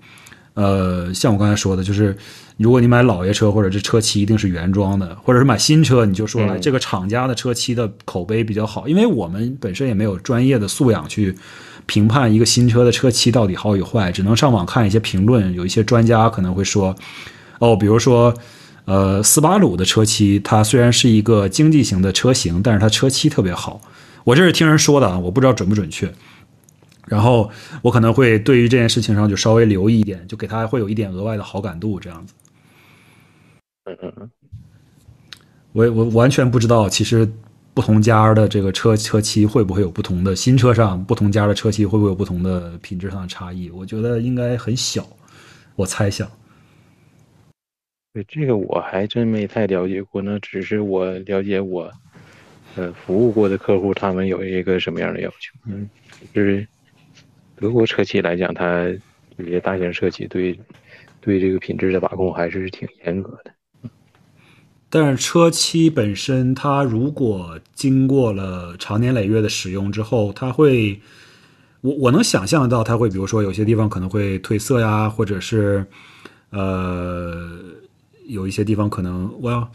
[0.53, 2.15] 呃，像我刚才说的，就是。
[2.59, 8.85] 如果你买老爷车，或者这车漆一定是原装的，或者是买新车，你就说哎，这个厂家的车漆的口碑比较好。
[8.85, 11.33] 因为我们本身也没有专业的素养去
[11.85, 15.53] 评判一个新车的车漆到底好与坏，只能上网看一些评论。
[15.53, 16.93] 有一些专家可能会说，
[17.59, 18.33] 哦，比如说，
[18.83, 23.79] 呃，斯巴鲁的车漆，它虽然是一个经济型的车型，但是它车漆特别好。
[24.25, 26.13] 我这是听人说的啊，我不知道准不准确。
[27.07, 27.49] 然后
[27.81, 32.33] 我可能会对于这件事情上就稍微留意一点，就给他会有一点额外的好感度，这样子。
[33.89, 34.29] 嗯嗯嗯，
[35.71, 37.27] 我我完全不知道，其实
[37.73, 43.69] 不同家的这个车车漆会不会有不同的，新车上不同家的车漆会不会有不同的品质上的差异？
[43.69, 45.07] 我觉得应该很小，
[45.75, 46.29] 我猜想。
[48.13, 51.91] 对这个我还真没太了解过，那只是我了解我
[52.75, 55.57] 呃服务过的客户，他们有一个什么样的要求？
[55.65, 55.89] 嗯，
[56.33, 56.67] 就是
[57.55, 58.85] 德国车企来讲，它
[59.37, 60.59] 这些大型车企对
[61.21, 63.51] 对这个品质的把控还是挺严格的。
[64.91, 70.99] 但是车漆本身，它如果经过了长年累月的使用之后，它会，
[71.81, 75.85] 我我能想象到，它会，比如说有些地方可能会褪色呀，或者是，
[76.49, 77.59] 呃，
[78.25, 79.71] 有一些地方可能，我要，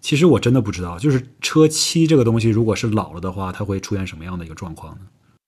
[0.00, 5.00] 其实我真的不知道，就是车漆这个东西，如果是老了的话，它会出现什么样的一个状况呢？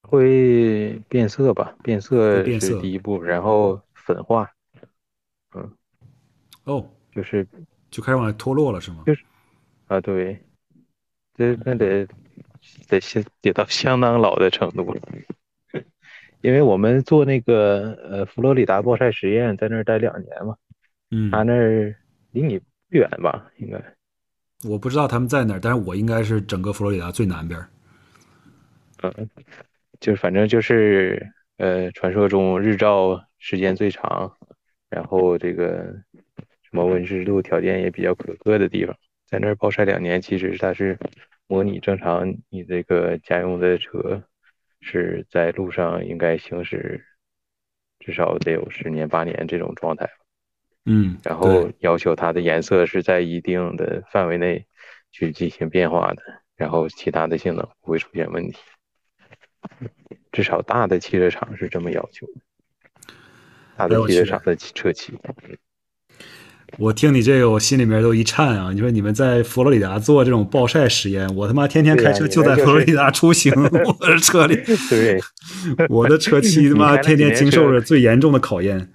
[0.02, 4.46] 会变色吧，变色是第一步，然后粉化，
[5.54, 5.70] 嗯，
[6.64, 7.48] 哦，就是。
[7.90, 9.02] 就开始往外脱落了，是吗？
[9.04, 9.24] 就是，
[9.88, 10.38] 啊，对，
[11.34, 12.06] 这那得
[12.88, 15.00] 得相得到相当老的程度了，
[16.40, 20.56] 因为我们做那个呃佛罗里达暴晒实验，在那儿待两年嘛，
[21.10, 21.94] 嗯，他那儿
[22.30, 23.50] 离你不远吧？
[23.56, 23.82] 应该，
[24.68, 27.60] 我不知道他们在哪儿，但是我应该是整个佛罗里达最南边。
[29.02, 29.28] 嗯，
[29.98, 31.26] 就是反正就是
[31.56, 34.32] 呃，传说中日照时间最长，
[34.88, 35.92] 然后这个。
[36.70, 38.96] 什么温湿度条件也比较苛刻的地方，
[39.26, 40.96] 在那儿暴晒两年，其实它是
[41.48, 44.22] 模拟正常你这个家用的车
[44.80, 47.04] 是在路上应该行驶
[47.98, 50.08] 至少得有十年八年这种状态。
[50.84, 54.64] 嗯，然后要求它的颜色是在一定的范围内
[55.10, 56.22] 去进行变化的，
[56.56, 58.56] 然后其他的性能不会出现问题。
[60.32, 62.34] 至少大的汽车厂是这么要求的，
[63.76, 65.18] 大的汽车厂的车漆。
[66.78, 68.72] 我听你这个，我心里面都一颤啊！
[68.72, 73.52] 你说你们在佛罗里达做这种暴晒实验，我他妈天天开车就在佛罗里达出行，
[73.84, 74.56] 我的车里，
[74.88, 75.20] 对，
[75.88, 78.88] 我的车漆他妈天天经受着最严重的考验。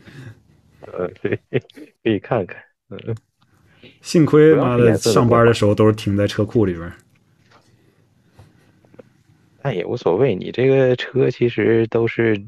[0.81, 1.39] 呃，对，
[2.03, 2.57] 可以看看。
[2.89, 3.15] 嗯，
[4.01, 6.91] 幸亏妈的上班的时候都是停在车库里边。
[9.61, 12.39] 那也无所谓，你这个车其实都是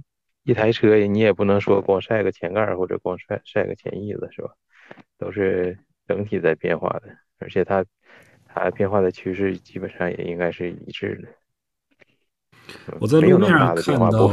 [0.43, 4.49] 一台车，你也不能说光晒个前盖或者光晒晒个前翼子，是吧？
[5.20, 7.03] 都是整体在变化的，
[7.39, 7.84] 而且它
[8.45, 11.28] 它变化的趋势基本上也应该是一致的。
[12.99, 14.30] 我在路面上看到，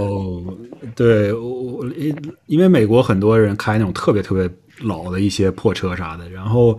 [0.96, 2.16] 对我因
[2.46, 6.78] 因为美国很多人开那种特别特别老的一些破车啥的，然后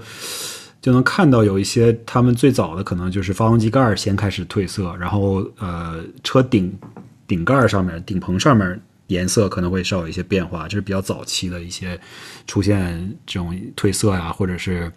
[0.81, 6.77] 就能看到有一些他们最早的可能就是发动机盖先开始褪色，然后呃车顶
[7.25, 8.81] 顶盖上面顶棚上面。
[9.07, 11.99] 颜色可能会稍有一些变化，这是比较早期的一些
[12.47, 14.91] 出现这种褪色呀，或者是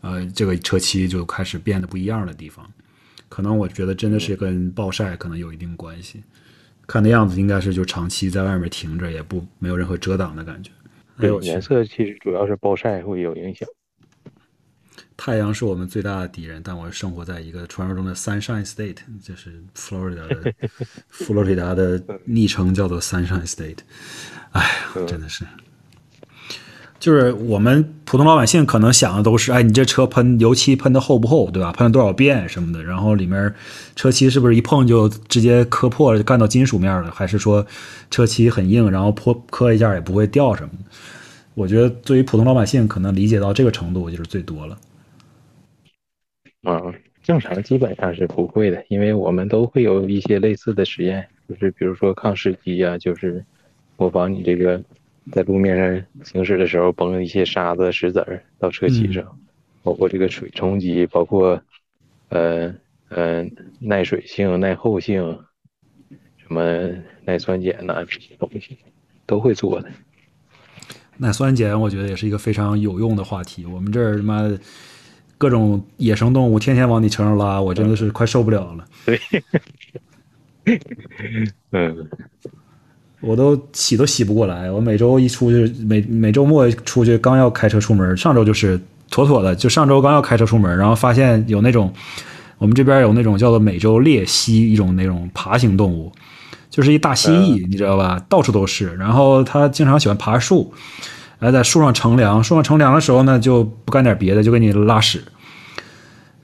[0.00, 2.64] 呃这个车漆就开始变得不一样的地方。
[3.28, 6.22] 可能我觉得真的是跟暴晒可能有一定关系。
[6.86, 10.70] 看那样子应该是就长期在外面停着，也不没有任何遮挡的感觉。
[11.18, 13.68] 对，颜色其实主要是暴晒会有影响。
[15.20, 20.54] 太阳是我们最大的敌人，但我生活在一个传说中的 Sunshine State，就是佛罗里达的
[21.08, 23.78] 佛罗里达的昵称叫做 Sunshine State。
[24.52, 25.44] 哎呀，真的是，
[27.00, 31.72] 就是我们普通老百姓可能想的都是，哎，你这车喷油漆喷的厚不厚，对吧？
[31.72, 33.52] 喷了多少遍什么的，然后里面
[33.96, 37.10] 车漆是不是一碰就直接磕破了，干到金属面了？
[37.10, 37.66] 还是说
[38.08, 40.84] 车漆很硬，然后泼磕一下也不会掉什么的？
[41.54, 44.78] 我觉得对于普通老百姓，可能理解到这个程度就是最多了。
[46.62, 46.82] 啊，
[47.22, 53.44] 正常基本上是不会的，因为我们都会有一些类似的实验，就是比如说抗湿机啊，就是
[53.96, 54.82] 模仿你这个
[55.30, 59.24] 在路面上行驶的时候崩一些沙子、石子儿到车漆上，
[59.84, 61.62] 包括这个水冲击，包括
[62.30, 62.74] 呃
[63.08, 63.46] 呃
[63.78, 65.38] 耐水性、耐厚性，
[66.38, 66.88] 什么
[67.24, 68.76] 耐酸碱呐这些东西
[69.26, 69.88] 都会做的。
[71.18, 74.58] 耐酸碱我觉得也是一个非常有用的话题，我们这儿他妈。
[75.38, 78.84] 各种野生动物天天往你车上拉，我真的是快受不了了。
[79.06, 79.20] 对，
[81.70, 82.08] 嗯，
[83.20, 84.68] 我都洗都洗不过来。
[84.70, 88.80] 我每周一出去，每每周末出去，刚要开车出门，上周就是
[89.10, 91.92] 妥妥的，就上周刚要开车出门，然后发现有那种
[92.58, 96.12] 我们这边有那种叫做美洲鬣蜥，一种那种爬行动物，
[96.68, 98.20] 就是一大蜥蜴，你知道吧？
[98.28, 100.74] 到处都是，然后它经常喜欢爬树。
[101.40, 105.22] 来在树上乘凉，树上乘凉的时候呢，就不干点别的，就给你拉屎。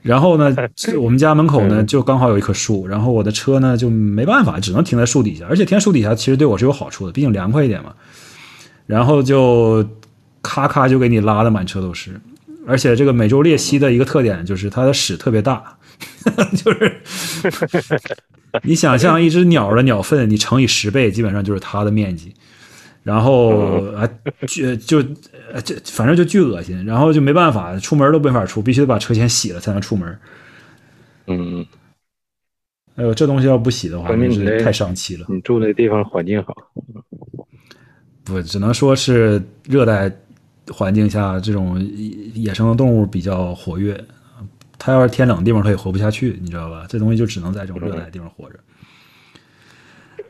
[0.01, 0.55] 然后呢，
[0.99, 5.45] 我们家门口呢就刚好有一棵树，然后我的车呢就没办法，只能停在树底下。
[5.49, 7.91] 而且停在树底下其实对我是有好处的，毕竟凉快一点嘛。
[8.85, 9.83] 然后就
[10.43, 12.21] 咔咔就给你拉的满车都是。
[12.67, 15.75] 而且这个美洲鬣蜥的一个特点就是它的屎特别大，
[16.55, 17.01] 就是
[18.63, 22.33] 你想象一只鸟的鸟粪，你乘以十倍，基本上就是它的面积。
[23.05, 24.09] 然后啊，
[24.47, 24.97] 巨就
[25.53, 30.19] 呃这反正就巨恶心，然后就没办法，出门都没法出，必须得把车先洗了才能出门。
[31.27, 31.63] 嗯，
[32.95, 35.27] 哎呦，这东西要不洗的话，真是太伤气了。
[35.29, 36.55] 你住那地方环境好？
[38.23, 40.11] 不，只能说是热带
[40.69, 41.79] 环境下这种
[42.33, 44.03] 野生的动物比较活跃。
[44.79, 46.87] 它要是天冷地方，它也活不下去，你知道吧？
[46.89, 48.59] 这东西就只能在这种热带地方活着。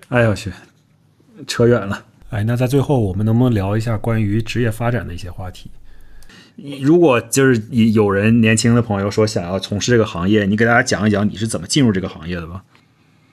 [0.09, 0.51] 哎呦我去，
[1.47, 2.03] 扯远了。
[2.35, 5.71] 哎，那在最后，我们能不能聊一下关于职业发展的一些话题？
[6.81, 7.61] 如果就是
[7.93, 12.61] 有人年轻的朋友说想要从事这个行业，你给大家讲一讲你是怎么进入这个行业的吧？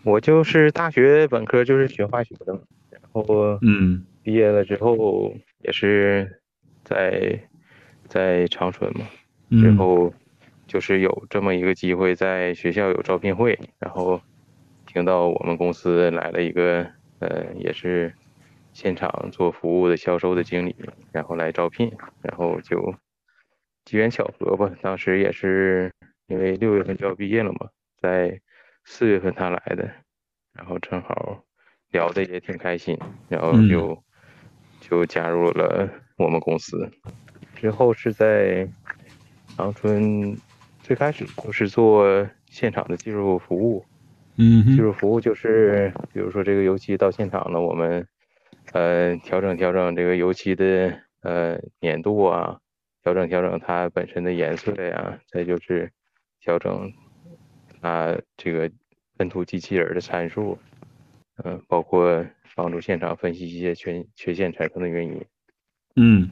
[0.04, 2.52] 我就是大学本科就是学化学的，
[2.90, 5.34] 然后嗯，毕业了之后
[5.64, 6.40] 也是
[6.84, 7.40] 在
[8.06, 9.04] 在长春嘛，
[9.60, 10.14] 之后
[10.68, 14.20] 就是有这么一个机会，在学校有招聘会，然后
[14.86, 16.86] 听到我们公司来了一个
[17.18, 18.14] 呃，也是。
[18.72, 20.74] 现场做服务的销售的经理，
[21.12, 21.92] 然后来招聘，
[22.22, 22.94] 然后就
[23.84, 24.72] 机缘巧合吧。
[24.80, 25.92] 当时也是
[26.26, 27.68] 因为六月份就要毕业了嘛，
[28.00, 28.40] 在
[28.84, 29.90] 四月份他来的，
[30.54, 31.44] 然后正好
[31.90, 32.98] 聊的也挺开心，
[33.28, 34.02] 然后就
[34.80, 36.90] 就加入了我们公司。
[37.54, 38.66] 之后是在
[39.54, 40.34] 长春，
[40.82, 43.84] 最开始就是做现场的技术服务，
[44.36, 48.08] 嗯，技术服务就是比如说这个油漆到现场了，我们。
[48.70, 52.58] 呃，调整调整这个油漆的呃粘度啊，
[53.02, 55.90] 调整调整它本身的颜色呀，再就是
[56.40, 56.92] 调整
[57.80, 58.70] 啊这个
[59.18, 60.56] 喷涂机器人的参数，
[61.44, 65.24] 嗯，包括帮助现场分析一些缺缺陷产生的原因。
[65.96, 66.30] 嗯，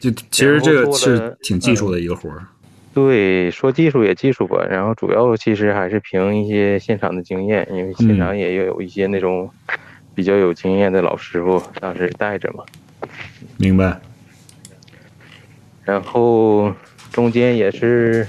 [0.00, 2.48] 就其实这个是挺技术的一个活儿。
[2.92, 9.50] 对，说技术也技术吧，然后主要其实还是凭一些现场的经验，因为现场也有一些那种
[10.14, 12.64] 比较有经验的老师傅当时带着嘛。
[13.56, 14.00] 明白。
[15.84, 16.72] 然后
[17.10, 18.26] 中间也是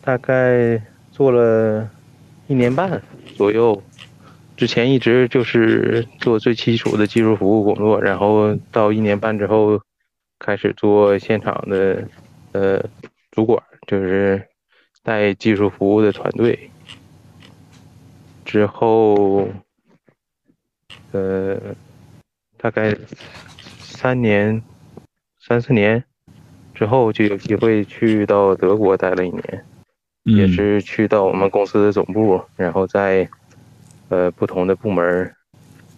[0.00, 0.80] 大概
[1.12, 1.88] 做了
[2.46, 3.02] 一年半
[3.36, 3.82] 左右，
[4.56, 9.80] 之前一直就是做最基础的技术服务工作，然后到一年半之后
[10.38, 12.08] 开始做现场的
[12.52, 12.82] 呃
[13.30, 14.42] 主管，就是
[15.02, 16.70] 带技术服务的团队。
[18.44, 19.48] 之后，
[21.14, 21.56] 呃，
[22.56, 22.92] 大概
[23.78, 24.60] 三年
[25.40, 26.02] 三四年
[26.74, 29.64] 之后就有机会去到德国待了一年，
[30.24, 33.28] 也嗯是去到我们公司的总部，然后在
[34.08, 35.32] 呃不同的部门，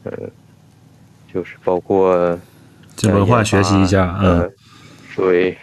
[0.05, 0.13] 呃，
[1.33, 2.39] 就是包括
[2.95, 4.53] 就文化学习一下，呃嗯，
[5.17, 5.57] 对，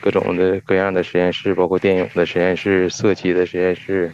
[0.00, 4.10] 各种的各样的实验室，包括电影的实验室、色机的实验室、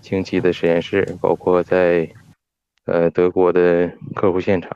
[0.00, 2.08] 氢气的实验室，包括在
[2.88, 4.70] 呃德国的客户现场，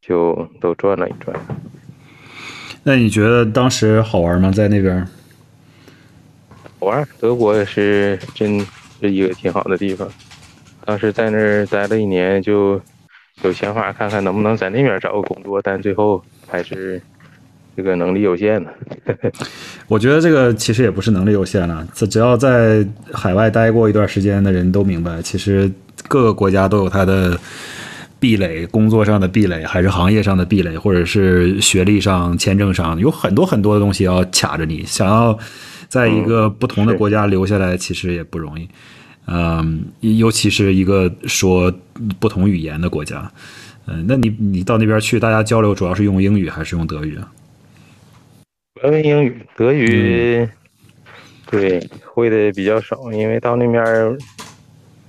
[0.00, 1.38] 就都转了一转。
[2.82, 4.50] 那你觉得当时好玩吗？
[4.50, 5.06] 在那边？
[6.80, 8.58] 好玩，德国是真
[9.00, 10.08] 是一个挺好的地方。
[10.84, 12.80] 当时在那儿待了一年，就
[13.42, 17.02] 有想法看看能不能在那边找个工作，但最后还是
[17.76, 18.72] 这个能力有限的。
[19.86, 25.70] 我觉得这个其实也不是能力有限了，这只要在海外待过一段时间的人都明白，其实
[26.06, 27.38] 各个国家都有它的
[28.20, 34.84] 壁垒，工作上的壁垒，还是行业上的壁垒，或者是学历上、签证上，有很多很多的东西要卡着你。
[34.84, 35.38] 想要
[35.88, 38.68] 在一个不同的国家留下来，其实也不容易。
[39.26, 41.72] 嗯，尤其是一个说
[42.18, 43.30] 不同语言的国家。
[43.86, 47.30] 嗯，那你你到那边去，大家交流主要是用英语还是用德语啊？
[48.74, 50.48] 主要用英语，德语，
[51.50, 54.16] 对，会的比较少，因为到那边儿，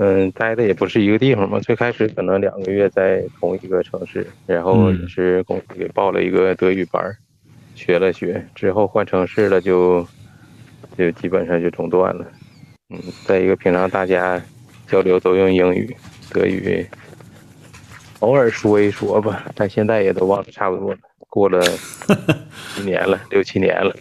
[0.02, 1.60] 嗯，待的也不是一个地方嘛。
[1.60, 7.18] 最开始可能两个月在同一个城市，然后嗯也是公司给报了一个德语班儿，
[7.76, 10.08] 学了学，之后换城市了就，
[10.98, 12.26] 就基本上就中断了。
[12.90, 14.42] 嗯，再一个，平常大家
[14.88, 15.94] 交流都用英语，
[16.32, 16.88] 德语
[18.20, 21.60] 偶尔说一说吧，但现在也都忘得差不多了，过了
[22.74, 23.94] 几年了，六七年了，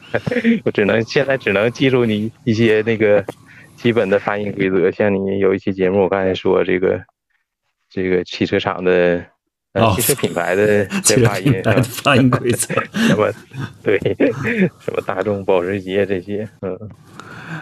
[0.64, 3.24] 我只能现在只能记住你一些那个
[3.80, 4.90] 基本的发音规则。
[4.90, 7.00] 像你有一期节目，我刚才说这个
[7.88, 9.24] 这个汽车厂的。
[9.72, 11.54] 呃，哦汽车品牌的 这发音
[11.84, 12.74] 发音规则
[13.06, 13.32] 什么
[13.84, 13.96] 对，
[14.82, 16.76] 什么大众、保时捷这些，嗯，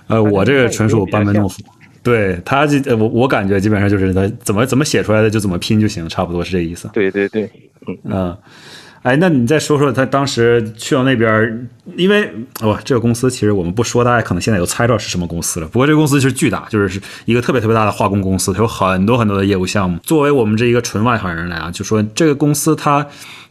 [0.06, 1.62] 呃，我这个纯属班门弄斧。
[2.02, 6.88] 对他这，呃我我感觉基本上就是他怎么怎么写出来的就怎么拼就行，差不多是这意思。
[6.94, 7.46] 对对对，
[8.04, 8.34] 嗯，
[9.08, 12.30] 哎，那你再说说他当时去到那边，因为
[12.60, 15.66] 哇，这个公司其实我们不说，大家可能现在有猜到是什么公司了。
[15.68, 19.98] 不过这个公司是巨大，就是是一个特别特别大的化工公司，它有很多很多的业务项目。
[20.02, 23.06] 作为我们这一个纯外行人来啊，就说这个公司它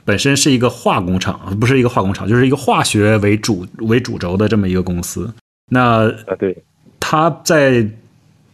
[0.05, 5.27] 本身是一个化工厂，不是一个化工厂，就是一个化学为主为主轴的这么一个公司。
[5.71, 6.55] 那啊对，
[6.99, 7.83] 它在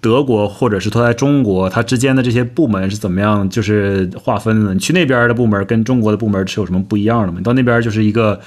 [0.03, 4.73] 德国或者是它在中国，它之间的这些部门是怎么样就是划分的？
[4.73, 7.35] 你去那边的部门跟中国的部门是有什么不一样的吗？
[7.37, 8.39] 你到那边就是一个，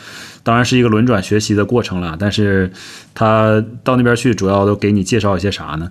[0.45, 2.71] 当然是一个轮转学习的过程了，但是
[3.15, 5.91] 他到那边去主要都给你介绍一些啥呢？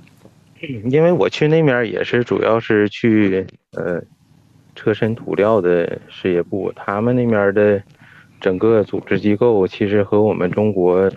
[0.89, 3.99] 因为我去那边也是主要是去呃
[4.75, 7.81] 车身涂料的事业部，他们那边的
[8.39, 11.11] 整个组织机构其实和我们中国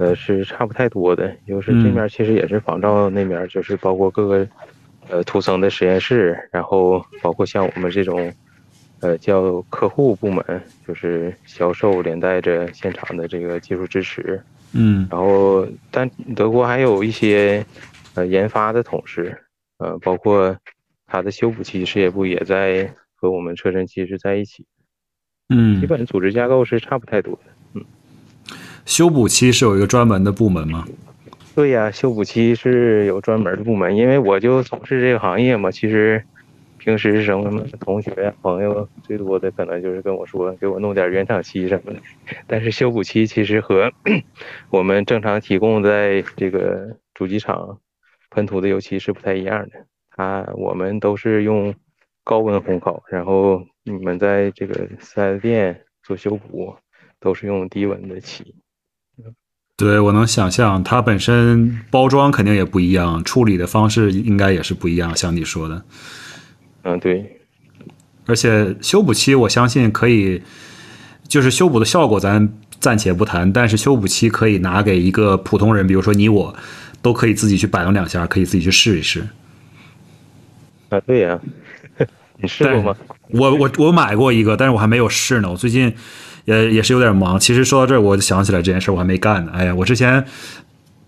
[0.00, 4.48] 呃是差不太多的，就是这面其实也是仿照那面，就是包括各个
[5.10, 8.32] 呃涂层的实验室，然后包括像我们这种
[9.00, 10.42] 呃叫客户部门，
[10.88, 15.06] 就是销售连带着现场的这个技术支持，嗯。
[15.10, 17.62] 然后，但德国还有一些
[18.14, 19.36] 呃研发的同事，
[19.76, 20.56] 呃，包括
[21.06, 24.64] 他的修补器事业部也在和我们车身期是在一起，
[25.50, 25.78] 嗯。
[25.78, 27.49] 基嗯，本组织架构是差不太多的。
[28.90, 30.84] 修补漆是有一个专门的部门吗？
[31.54, 36.20] 对呀，修补漆是有专门的部门，因为我就从事这个行业嘛，其实
[36.76, 42.00] 平时什么同学朋友最多的可能就是跟我说给我弄点原厂漆什么的，
[42.48, 43.92] 但是修补漆其实和
[44.70, 47.78] 我们正常提供在这个主机厂
[48.30, 49.86] 喷涂的油漆是不太一样的，
[50.16, 51.72] 它我们都是用
[52.24, 56.74] 高温烘烤，然后你们在这个四 S 店做修补
[57.20, 58.52] 都是用低温的漆。
[59.80, 65.82] 对我能想象，它本身包装肯定也不一样，处理的方式应该也是不一样，像你说的。
[66.82, 67.40] 嗯，对，
[68.26, 70.42] 而且修补漆，我相信可以，
[71.26, 76.54] 就是修补的效果咱暂且不谈，但是修补漆可以拿给一个普通人，比如说你我，
[77.00, 79.26] 都可以自己去摆弄两下，可以自己去试一试。
[80.90, 81.40] 啊，对呀、
[82.36, 82.96] 你试过吗？
[83.28, 85.50] 我我我买过一个，但是我还没有试呢。
[85.50, 85.94] 我最近
[86.50, 87.38] 也也是有点忙。
[87.38, 89.52] 其实说到这儿，我就想起来这件事，我还没干呢。
[89.54, 90.24] 哎呀，我之前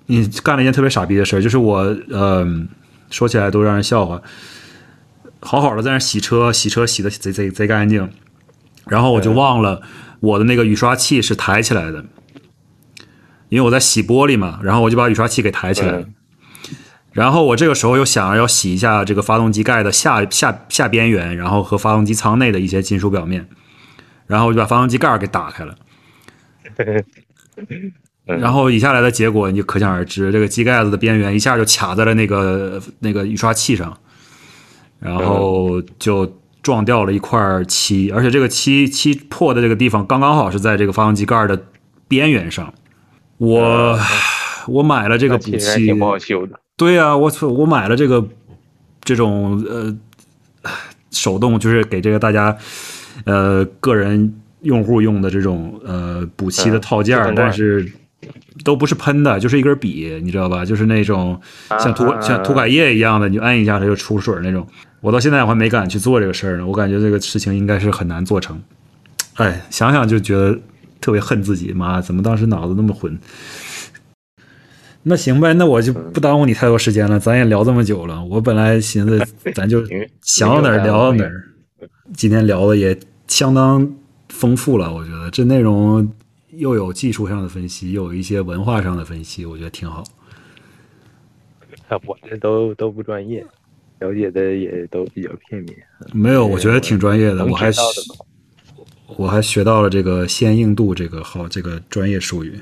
[0.07, 1.79] 你干了一件特别傻逼的事儿，就是我
[2.11, 2.47] 呃，
[3.11, 4.23] 说起来都让人笑话。
[5.41, 8.09] 好好的在那儿洗车，洗车洗的贼贼贼干净，
[8.87, 9.83] 然后我就忘了
[10.21, 12.05] 我的那个雨刷器是抬起来的，
[13.49, 16.01] 因为我在洗玻璃嘛，然后我就把雨刷器给抬起来了。
[16.01, 16.15] 嗯
[17.13, 23.47] 然后我这个时候又想要洗一下这个发动机盖的下下下边缘，然后和发动机舱内的一些金属表面，
[24.33, 25.77] 然后我就把发动机盖儿给打开了。
[26.79, 27.93] 嗯
[28.25, 33.99] 然后以下来的结果你就可想而知，这个机盖子的边缘一下就卡在了那个那个雨刷器上，
[35.01, 41.61] 然后就撞掉了一块漆，而且这个漆漆破的这个地方刚刚好是在这个发动机盖的
[42.09, 42.73] 边缘上。
[43.39, 43.99] 我
[44.69, 46.59] 我买了这个补漆，其实还挺不好修的。
[46.77, 48.25] 对呀、我操，我买了这个
[49.03, 49.95] 这种呃
[51.11, 52.57] 手动，就是给这个大家
[53.25, 57.91] 呃个人用户用的这种呃补漆的嗯套件但是
[58.65, 60.65] 都不是喷的，就是一根笔，你知道吧？
[60.65, 61.41] 就是那种
[61.81, 64.67] 像涂、啊像涂改液一样的，你就按一下它就出水那种。
[65.01, 68.63] 我到现在我还没敢去做这个事儿呢，我感觉这个事情应该是很难做成。
[69.35, 70.57] 哎，想想就觉得
[71.01, 73.19] 特别恨自己，妈，怎么当时脑子那么混？
[75.03, 78.25] 那行呗，那我就不耽误你太多时间了，咱也聊这么久了。
[78.27, 79.21] 我本来寻思
[79.55, 79.83] 咱就
[80.23, 81.43] 想到哪儿聊到哪儿，
[82.15, 82.97] 今天聊的也
[83.33, 83.91] 相当
[84.29, 86.07] 丰富了，我觉得这内容
[86.51, 90.05] 又有技术上的分析，又有一些文化上的分析，我觉得挺好。
[91.89, 93.43] 啊我这都都不专业，
[94.01, 95.75] 了解的也都比较片面。
[96.13, 97.73] 没有，我觉得挺专业的，我还
[99.17, 102.61] 我还学到了这个先硬度这个好这个专业术语。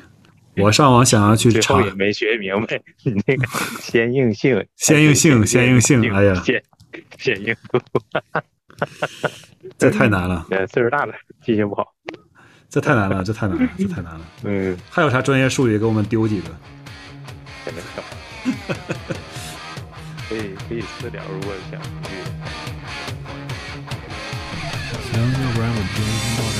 [0.56, 3.44] 我上网想要去查也没学明白你那个
[3.80, 6.62] 先硬性，先硬性先硬性哎呀先
[7.18, 7.80] 先硬度，
[9.80, 11.86] 这太难了，呃，岁数大了，记性不好。
[12.68, 14.20] 这太难了，这太难了，这太难了。
[14.44, 16.48] 嗯，还有啥专业术语给我们丢几个？
[17.64, 18.02] 真的少。
[20.28, 21.88] 可以可以私聊，如果想去。
[25.10, 26.58] 行，要不然我们今天先到这